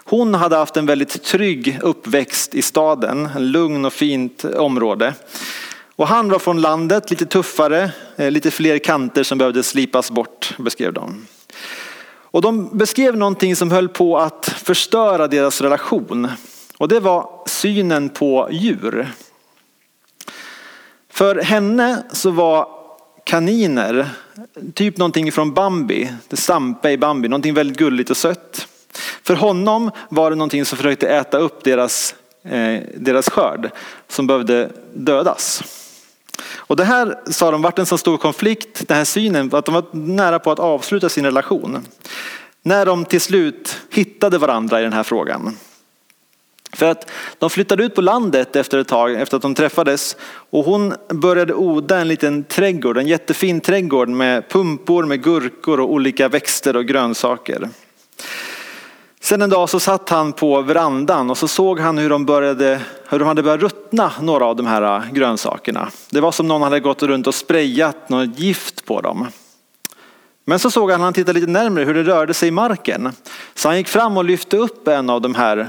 Hon 0.05 0.35
hade 0.35 0.57
haft 0.57 0.77
en 0.77 0.87
väldigt 0.87 1.23
trygg 1.23 1.79
uppväxt 1.83 2.55
i 2.55 2.63
staden, 2.63 3.29
en 3.37 3.53
lugn 3.53 3.85
och 3.85 3.93
fint 3.93 4.45
område. 4.45 5.15
Och 5.97 6.09
han 6.09 6.29
var 6.29 6.39
från 6.39 6.61
landet, 6.61 7.11
lite 7.11 7.27
tuffare, 7.27 7.91
eh, 8.17 8.31
lite 8.31 8.51
fler 8.51 8.79
kanter 8.79 9.23
som 9.23 9.39
behövde 9.39 9.63
slipas 9.63 10.11
bort, 10.11 10.55
beskrev 10.59 10.93
de. 10.93 11.27
Och 12.31 12.43
de 12.43 12.79
beskrev 12.79 13.17
någonting 13.17 13.57
som 13.57 13.71
höll 13.71 13.89
på 13.89 14.19
att 14.19 14.45
förstöra 14.45 15.29
deras 15.29 15.61
relation. 15.61 16.29
Och 16.79 16.89
det 16.89 17.01
var 17.01 17.31
synen 17.47 18.09
på 18.09 18.49
djur. 18.51 19.13
För 21.11 21.37
henne 21.37 22.03
så 22.13 22.31
var 22.31 22.78
kaniner 23.29 24.11
typ 24.75 24.97
någonting 24.97 25.33
från 25.33 25.55
Bambi, 25.55 26.13
det 26.29 26.37
Sampe 26.37 26.91
i 26.91 26.99
Bambi, 26.99 27.29
någonting 27.29 27.55
väldigt 27.55 27.79
gulligt 27.79 28.11
och 28.11 28.17
sött. 28.17 28.69
För 29.23 29.35
honom 29.35 29.91
var 30.09 30.31
det 30.31 30.37
någonting 30.37 30.65
som 30.65 30.77
försökte 30.77 31.09
äta 31.09 31.39
upp 31.39 31.65
deras, 31.65 32.15
eh, 32.45 32.83
deras 32.97 33.29
skörd 33.29 33.71
som 34.09 34.27
behövde 34.27 34.71
dödas. 34.95 35.63
Och 36.57 36.77
det 36.77 36.85
här 36.85 37.19
sa 37.31 37.51
de 37.51 37.63
vart 37.63 37.79
en 37.79 37.87
så 37.87 37.99
stor 37.99 38.17
konflikt, 38.17 38.89
den 38.89 38.97
här 38.97 39.05
synen, 39.05 39.55
att 39.55 39.65
de 39.65 39.75
var 39.75 39.85
nära 39.93 40.39
på 40.39 40.51
att 40.51 40.59
avsluta 40.59 41.09
sin 41.09 41.25
relation. 41.25 41.87
När 42.63 42.87
de 42.87 43.05
till 43.05 43.21
slut 43.21 43.81
hittade 43.91 44.39
varandra 44.39 44.81
i 44.81 44.83
den 44.83 44.93
här 44.93 45.03
frågan. 45.03 45.57
För 46.73 46.91
att 46.91 47.11
de 47.39 47.51
flyttade 47.51 47.85
ut 47.85 47.95
på 47.95 48.01
landet 48.01 48.57
efter 48.57 48.79
ett 48.79 48.89
tag, 48.89 49.15
efter 49.15 49.37
att 49.37 49.43
de 49.43 49.55
träffades. 49.55 50.17
Och 50.51 50.65
hon 50.65 50.95
började 51.09 51.55
odla 51.55 52.01
en 52.01 52.09
liten 52.09 52.45
trädgård, 52.45 52.99
en 52.99 53.07
jättefin 53.07 53.61
trädgård 53.61 54.09
med 54.09 54.49
pumpor, 54.49 55.05
med 55.05 55.23
gurkor 55.23 55.81
och 55.81 55.93
olika 55.93 56.29
växter 56.29 56.77
och 56.77 56.87
grönsaker. 56.87 57.69
Sen 59.21 59.43
en 59.43 59.51
dag 59.51 59.71
så 59.71 59.81
satt 59.81 60.09
han 60.09 60.33
på 60.33 60.63
verandan 60.63 61.31
och 61.31 61.39
så 61.39 61.49
såg 61.49 61.81
han 61.81 61.99
hur 61.99 62.11
de, 62.11 62.27
började, 62.27 62.81
hur 63.09 63.19
de 63.19 63.29
hade 63.29 63.43
börjat 63.43 63.61
ruttna, 63.61 64.13
några 64.21 64.45
av 64.45 64.57
de 64.57 64.67
här 64.67 64.83
äh, 64.83 65.13
grönsakerna. 65.13 65.89
Det 66.11 66.21
var 66.21 66.33
som 66.33 66.49
någon 66.49 66.63
hade 66.63 66.81
gått 66.81 67.03
runt 67.03 67.27
och 67.27 67.35
sprayat 67.35 68.09
något 68.09 68.39
gift 68.39 68.85
på 68.85 69.01
dem. 69.01 69.27
Men 70.45 70.59
så 70.59 70.71
såg 70.71 70.91
han, 70.91 71.01
han 71.01 71.13
tittade 71.13 71.41
lite 71.41 71.53
närmare, 71.53 71.85
hur 71.85 71.95
det 71.95 72.03
rörde 72.03 72.35
sig 72.35 72.49
i 72.49 72.53
marken. 72.53 73.13
Så 73.55 73.69
han 73.69 73.77
gick 73.77 73.89
fram 73.89 74.17
och 74.17 74.25
lyfte 74.25 74.57
upp 74.57 74.89
en 74.89 75.11
av 75.11 75.21
de 75.21 75.35
här 75.35 75.69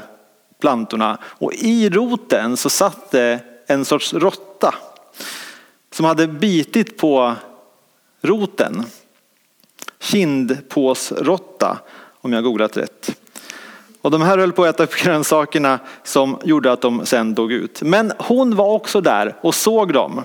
plantorna 0.60 1.18
och 1.24 1.54
i 1.54 1.90
roten 1.90 2.58
så 2.58 2.70
satt 2.70 3.12
det 3.12 3.40
en 3.68 3.86
sorts 3.86 4.14
råtta 4.14 4.76
som 5.92 6.06
hade 6.06 6.28
bitit 6.28 6.98
på 6.98 7.36
roten. 8.22 8.86
Kindpåsråtta 10.00 11.78
om 12.22 12.34
jag 12.34 12.44
googlat 12.44 12.78
rätt. 12.78 13.20
Och 14.02 14.12
de 14.12 14.22
här 14.22 14.38
höll 14.38 14.52
på 14.52 14.64
att 14.64 14.76
äta 14.76 14.84
upp 14.84 14.96
grönsakerna 14.96 15.80
som 16.04 16.38
gjorde 16.44 16.72
att 16.72 16.82
de 16.82 17.06
sen 17.06 17.34
dog 17.34 17.52
ut. 17.52 17.82
Men 17.82 18.14
hon 18.18 18.56
var 18.56 18.68
också 18.68 19.02
där 19.02 19.36
och 19.42 19.56
såg 19.56 19.94
dem 19.94 20.24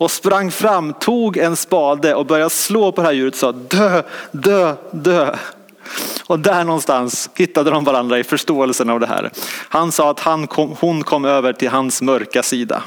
och 0.00 0.10
sprang 0.10 0.50
fram, 0.50 0.92
tog 0.92 1.36
en 1.36 1.56
spade 1.56 2.14
och 2.14 2.26
började 2.26 2.50
slå 2.50 2.92
på 2.92 3.00
det 3.00 3.06
här 3.06 3.14
djuret 3.14 3.34
och 3.34 3.38
sa 3.38 3.52
dö, 3.52 4.02
dö, 4.32 4.74
dö. 4.90 5.36
Och 6.26 6.38
där 6.38 6.64
någonstans 6.64 7.30
hittade 7.34 7.70
de 7.70 7.84
varandra 7.84 8.18
i 8.18 8.24
förståelsen 8.24 8.90
av 8.90 9.00
det 9.00 9.06
här. 9.06 9.30
Han 9.68 9.92
sa 9.92 10.10
att 10.10 10.20
han 10.20 10.46
kom, 10.46 10.76
hon 10.80 11.02
kom 11.02 11.24
över 11.24 11.52
till 11.52 11.68
hans 11.68 12.02
mörka 12.02 12.42
sida. 12.42 12.82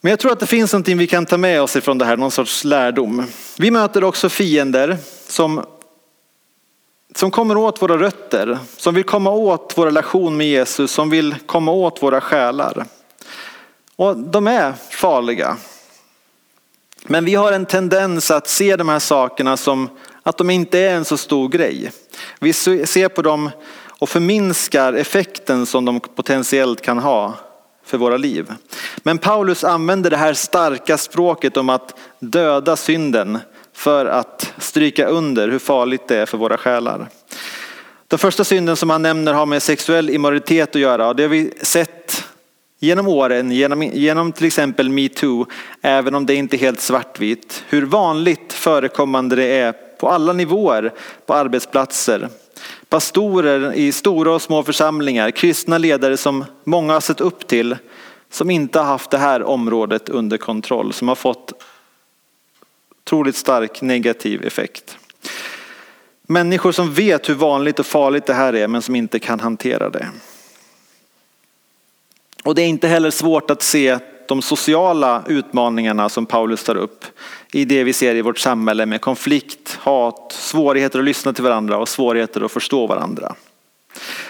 Men 0.00 0.10
jag 0.10 0.18
tror 0.18 0.32
att 0.32 0.40
det 0.40 0.46
finns 0.46 0.72
någonting 0.72 0.98
vi 0.98 1.06
kan 1.06 1.26
ta 1.26 1.36
med 1.36 1.62
oss 1.62 1.76
ifrån 1.76 1.98
det 1.98 2.04
här, 2.04 2.16
någon 2.16 2.30
sorts 2.30 2.64
lärdom. 2.64 3.24
Vi 3.58 3.70
möter 3.70 4.04
också 4.04 4.28
fiender 4.28 4.96
som, 5.28 5.64
som 7.14 7.30
kommer 7.30 7.56
åt 7.56 7.82
våra 7.82 7.98
rötter, 7.98 8.58
som 8.76 8.94
vill 8.94 9.04
komma 9.04 9.30
åt 9.30 9.72
vår 9.76 9.86
relation 9.86 10.36
med 10.36 10.46
Jesus, 10.46 10.92
som 10.92 11.10
vill 11.10 11.34
komma 11.46 11.72
åt 11.72 12.02
våra 12.02 12.20
själar. 12.20 12.86
Och 13.96 14.16
de 14.16 14.46
är 14.46 14.72
farliga. 14.90 15.56
Men 17.04 17.24
vi 17.24 17.34
har 17.34 17.52
en 17.52 17.66
tendens 17.66 18.30
att 18.30 18.48
se 18.48 18.76
de 18.76 18.88
här 18.88 18.98
sakerna 18.98 19.56
som 19.56 19.88
att 20.22 20.38
de 20.38 20.50
inte 20.50 20.78
är 20.78 20.94
en 20.94 21.04
så 21.04 21.16
stor 21.16 21.48
grej. 21.48 21.92
Vi 22.40 22.52
ser 22.52 23.08
på 23.08 23.22
dem 23.22 23.50
och 23.98 24.08
förminskar 24.08 24.92
effekten 24.92 25.66
som 25.66 25.84
de 25.84 26.00
potentiellt 26.00 26.80
kan 26.80 26.98
ha 26.98 27.34
för 27.84 27.98
våra 27.98 28.16
liv. 28.16 28.52
Men 29.02 29.18
Paulus 29.18 29.64
använder 29.64 30.10
det 30.10 30.16
här 30.16 30.34
starka 30.34 30.98
språket 30.98 31.56
om 31.56 31.68
att 31.68 31.98
döda 32.18 32.76
synden 32.76 33.38
för 33.74 34.06
att 34.06 34.52
stryka 34.58 35.06
under 35.06 35.48
hur 35.48 35.58
farligt 35.58 36.08
det 36.08 36.16
är 36.16 36.26
för 36.26 36.38
våra 36.38 36.56
själar. 36.56 37.08
Den 38.08 38.18
första 38.18 38.44
synden 38.44 38.76
som 38.76 38.90
han 38.90 39.02
nämner 39.02 39.32
har 39.32 39.46
med 39.46 39.62
sexuell 39.62 40.10
immoralitet 40.10 40.76
att 40.76 40.80
göra 40.80 41.08
och 41.08 41.16
det 41.16 41.22
har 41.22 41.30
vi 41.30 41.52
sett 41.62 42.24
genom 42.80 43.08
åren, 43.08 43.52
genom, 43.52 43.82
genom 43.82 44.32
till 44.32 44.46
exempel 44.46 44.88
metoo, 44.88 45.46
även 45.82 46.14
om 46.14 46.26
det 46.26 46.34
inte 46.34 46.56
är 46.56 46.58
helt 46.58 46.80
svartvitt, 46.80 47.64
hur 47.68 47.82
vanligt 47.82 48.52
förekommande 48.52 49.36
det 49.36 49.44
är 49.44 49.74
på 50.02 50.08
alla 50.08 50.32
nivåer 50.32 50.92
på 51.26 51.34
arbetsplatser. 51.34 52.28
Pastorer 52.88 53.72
i 53.72 53.92
stora 53.92 54.34
och 54.34 54.42
små 54.42 54.62
församlingar, 54.62 55.30
kristna 55.30 55.78
ledare 55.78 56.16
som 56.16 56.44
många 56.64 56.92
har 56.92 57.00
sett 57.00 57.20
upp 57.20 57.46
till, 57.46 57.76
som 58.30 58.50
inte 58.50 58.78
har 58.78 58.86
haft 58.86 59.10
det 59.10 59.18
här 59.18 59.42
området 59.42 60.08
under 60.08 60.36
kontroll, 60.36 60.92
som 60.92 61.08
har 61.08 61.14
fått 61.14 61.52
otroligt 63.04 63.36
stark 63.36 63.82
negativ 63.82 64.44
effekt. 64.44 64.98
Människor 66.22 66.72
som 66.72 66.94
vet 66.94 67.28
hur 67.28 67.34
vanligt 67.34 67.78
och 67.78 67.86
farligt 67.86 68.26
det 68.26 68.34
här 68.34 68.54
är 68.54 68.68
men 68.68 68.82
som 68.82 68.96
inte 68.96 69.18
kan 69.18 69.40
hantera 69.40 69.90
det. 69.90 70.08
Och 72.44 72.54
det 72.54 72.62
är 72.62 72.68
inte 72.68 72.88
heller 72.88 73.10
svårt 73.10 73.50
att 73.50 73.62
se 73.62 73.98
de 74.28 74.42
sociala 74.42 75.22
utmaningarna 75.26 76.08
som 76.08 76.26
Paulus 76.26 76.64
tar 76.64 76.76
upp 76.76 77.04
i 77.52 77.64
det 77.64 77.84
vi 77.84 77.92
ser 77.92 78.14
i 78.14 78.22
vårt 78.22 78.38
samhälle 78.38 78.86
med 78.86 79.00
konflikt, 79.00 79.78
hat, 79.80 80.32
svårigheter 80.32 80.98
att 80.98 81.04
lyssna 81.04 81.32
till 81.32 81.44
varandra 81.44 81.78
och 81.78 81.88
svårigheter 81.88 82.40
att 82.44 82.52
förstå 82.52 82.86
varandra. 82.86 83.34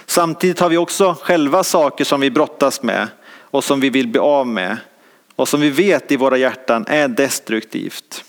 Samtidigt 0.07 0.61
har 0.61 0.69
vi 0.69 0.77
också 0.77 1.17
själva 1.21 1.65
saker 1.65 2.05
som 2.05 2.21
vi 2.21 2.31
brottas 2.31 2.83
med 2.83 3.09
och 3.51 3.65
som 3.65 3.81
vi 3.81 3.91
vill 3.91 4.09
bli 4.09 4.21
av 4.21 4.47
med 4.47 4.77
och 5.37 5.49
som 5.49 5.61
vi 5.61 5.71
vet 5.71 6.13
i 6.13 6.17
våra 6.17 6.37
hjärtan 6.37 6.85
är 6.89 7.09
destruktivt. 7.09 8.25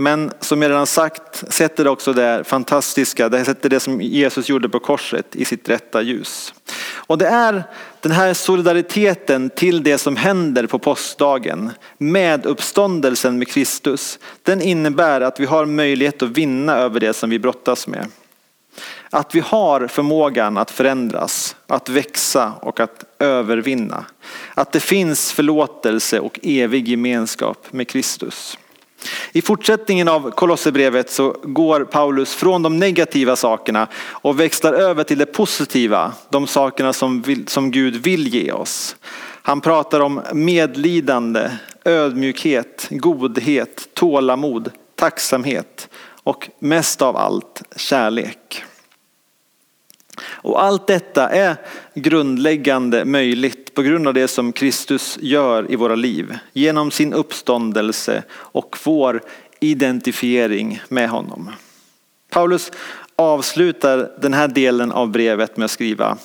Men 0.00 0.32
som 0.40 0.62
jag 0.62 0.70
redan 0.70 0.86
sagt 0.86 1.52
sätter 1.52 1.84
det 1.84 1.90
också 1.90 2.12
det 2.12 2.44
fantastiska, 2.44 3.28
det 3.28 3.44
sätter 3.44 3.68
det 3.68 3.80
som 3.80 4.00
Jesus 4.00 4.48
gjorde 4.48 4.68
på 4.68 4.78
korset 4.78 5.36
i 5.36 5.44
sitt 5.44 5.68
rätta 5.68 6.02
ljus. 6.02 6.54
Och 6.92 7.18
det 7.18 7.26
är 7.26 7.64
den 8.00 8.12
här 8.12 8.34
solidariteten 8.34 9.50
till 9.50 9.82
det 9.82 9.98
som 9.98 10.16
händer 10.16 10.66
på 10.66 10.78
påskdagen 10.78 11.70
med 11.98 12.46
uppståndelsen 12.46 13.38
med 13.38 13.48
Kristus. 13.48 14.18
Den 14.42 14.62
innebär 14.62 15.20
att 15.20 15.40
vi 15.40 15.44
har 15.44 15.66
möjlighet 15.66 16.22
att 16.22 16.28
vinna 16.28 16.76
över 16.76 17.00
det 17.00 17.12
som 17.12 17.30
vi 17.30 17.38
brottas 17.38 17.86
med. 17.86 18.06
Att 19.10 19.34
vi 19.34 19.40
har 19.40 19.86
förmågan 19.86 20.58
att 20.58 20.70
förändras, 20.70 21.56
att 21.66 21.88
växa 21.88 22.52
och 22.62 22.80
att 22.80 23.04
övervinna. 23.18 24.04
Att 24.54 24.72
det 24.72 24.80
finns 24.80 25.32
förlåtelse 25.32 26.20
och 26.20 26.40
evig 26.42 26.88
gemenskap 26.88 27.72
med 27.72 27.88
Kristus. 27.88 28.58
I 29.32 29.42
fortsättningen 29.42 30.08
av 30.08 30.30
Kolosserbrevet 30.30 31.10
så 31.10 31.36
går 31.42 31.84
Paulus 31.84 32.34
från 32.34 32.62
de 32.62 32.78
negativa 32.78 33.36
sakerna 33.36 33.88
och 34.10 34.40
växlar 34.40 34.72
över 34.72 35.04
till 35.04 35.18
det 35.18 35.26
positiva, 35.26 36.12
de 36.30 36.46
sakerna 36.46 36.92
som, 36.92 37.22
vill, 37.22 37.48
som 37.48 37.70
Gud 37.70 37.96
vill 37.96 38.34
ge 38.34 38.52
oss. 38.52 38.96
Han 39.42 39.60
pratar 39.60 40.00
om 40.00 40.20
medlidande, 40.32 41.50
ödmjukhet, 41.84 42.86
godhet, 42.90 43.88
tålamod, 43.94 44.70
tacksamhet 44.94 45.88
och 46.22 46.50
mest 46.58 47.02
av 47.02 47.16
allt 47.16 47.62
kärlek. 47.76 48.64
Och 50.22 50.62
allt 50.62 50.86
detta 50.86 51.28
är 51.28 51.56
grundläggande 51.94 53.04
möjligt 53.04 53.74
på 53.74 53.82
grund 53.82 54.08
av 54.08 54.14
det 54.14 54.28
som 54.28 54.52
Kristus 54.52 55.18
gör 55.20 55.72
i 55.72 55.76
våra 55.76 55.94
liv. 55.94 56.38
Genom 56.52 56.90
sin 56.90 57.12
uppståndelse 57.12 58.22
och 58.32 58.76
vår 58.84 59.22
identifiering 59.60 60.82
med 60.88 61.08
honom. 61.08 61.50
Paulus 62.30 62.72
avslutar 63.16 64.10
den 64.22 64.34
här 64.34 64.48
delen 64.48 64.92
av 64.92 65.10
brevet 65.10 65.56
med 65.56 65.64
att 65.64 65.70
skriva 65.70 66.18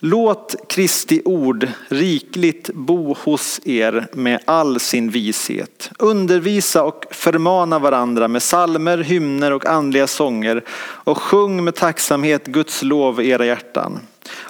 Låt 0.00 0.54
Kristi 0.68 1.22
ord 1.24 1.68
rikligt 1.88 2.70
bo 2.74 3.14
hos 3.14 3.60
er 3.64 4.06
med 4.12 4.40
all 4.44 4.80
sin 4.80 5.10
vishet. 5.10 5.90
Undervisa 5.98 6.84
och 6.84 7.04
förmana 7.10 7.78
varandra 7.78 8.28
med 8.28 8.42
salmer, 8.42 8.98
hymner 8.98 9.52
och 9.52 9.66
andliga 9.66 10.06
sånger 10.06 10.64
och 11.04 11.18
sjung 11.18 11.64
med 11.64 11.74
tacksamhet 11.74 12.46
Guds 12.46 12.82
lov 12.82 13.20
i 13.22 13.28
era 13.28 13.46
hjärtan. 13.46 14.00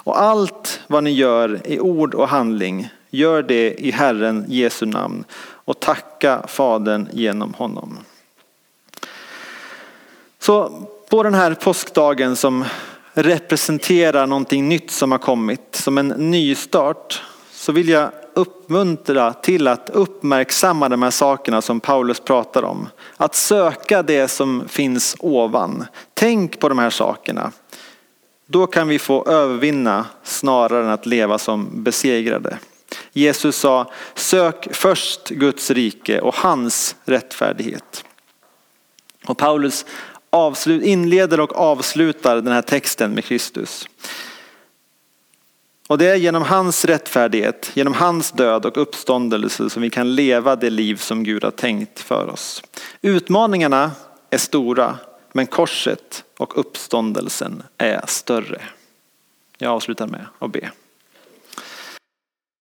Och 0.08 0.20
allt 0.20 0.80
vad 0.86 1.04
ni 1.04 1.10
gör 1.10 1.60
i 1.64 1.80
ord 1.80 2.14
och 2.14 2.28
handling, 2.28 2.88
gör 3.10 3.42
det 3.42 3.74
i 3.74 3.90
Herren 3.90 4.44
Jesu 4.48 4.86
namn 4.86 5.24
och 5.40 5.80
tacka 5.80 6.42
Fadern 6.46 7.08
genom 7.12 7.54
honom. 7.54 7.98
Så 10.38 10.82
på 11.10 11.22
den 11.22 11.34
här 11.34 11.54
påskdagen 11.54 12.36
som 12.36 12.64
representerar 13.12 14.26
någonting 14.26 14.68
nytt 14.68 14.90
som 14.90 15.12
har 15.12 15.18
kommit, 15.18 15.68
som 15.70 15.98
en 15.98 16.08
nystart, 16.08 17.22
så 17.52 17.72
vill 17.72 17.88
jag 17.88 18.10
uppmuntra 18.34 19.32
till 19.32 19.68
att 19.68 19.90
uppmärksamma 19.90 20.88
de 20.88 21.02
här 21.02 21.10
sakerna 21.10 21.62
som 21.62 21.80
Paulus 21.80 22.20
pratar 22.20 22.62
om. 22.62 22.88
Att 23.16 23.34
söka 23.34 24.02
det 24.02 24.28
som 24.28 24.68
finns 24.68 25.16
ovan. 25.18 25.84
Tänk 26.14 26.58
på 26.58 26.68
de 26.68 26.78
här 26.78 26.90
sakerna. 26.90 27.52
Då 28.50 28.66
kan 28.66 28.88
vi 28.88 28.98
få 28.98 29.24
övervinna 29.24 30.06
snarare 30.22 30.84
än 30.84 30.90
att 30.90 31.06
leva 31.06 31.38
som 31.38 31.82
besegrade. 31.82 32.58
Jesus 33.12 33.56
sa, 33.56 33.92
sök 34.14 34.68
först 34.70 35.28
Guds 35.28 35.70
rike 35.70 36.20
och 36.20 36.34
hans 36.34 36.96
rättfärdighet. 37.04 38.04
Och 39.26 39.38
Paulus 39.38 39.84
avslut, 40.30 40.82
inleder 40.82 41.40
och 41.40 41.56
avslutar 41.56 42.36
den 42.36 42.52
här 42.52 42.62
texten 42.62 43.14
med 43.14 43.24
Kristus. 43.24 43.88
Och 45.88 45.98
det 45.98 46.06
är 46.06 46.16
genom 46.16 46.42
hans 46.42 46.84
rättfärdighet, 46.84 47.70
genom 47.74 47.94
hans 47.94 48.32
död 48.32 48.66
och 48.66 48.82
uppståndelse 48.82 49.70
som 49.70 49.82
vi 49.82 49.90
kan 49.90 50.14
leva 50.14 50.56
det 50.56 50.70
liv 50.70 50.96
som 50.96 51.24
Gud 51.24 51.44
har 51.44 51.50
tänkt 51.50 52.00
för 52.00 52.26
oss. 52.30 52.62
Utmaningarna 53.02 53.90
är 54.30 54.38
stora, 54.38 54.98
men 55.32 55.46
korset 55.46 56.24
och 56.38 56.58
uppståndelsen 56.58 57.62
är 57.78 58.04
större. 58.06 58.62
Jag 59.58 59.72
avslutar 59.72 60.06
med 60.06 60.26
att 60.38 60.52
be. 60.52 60.70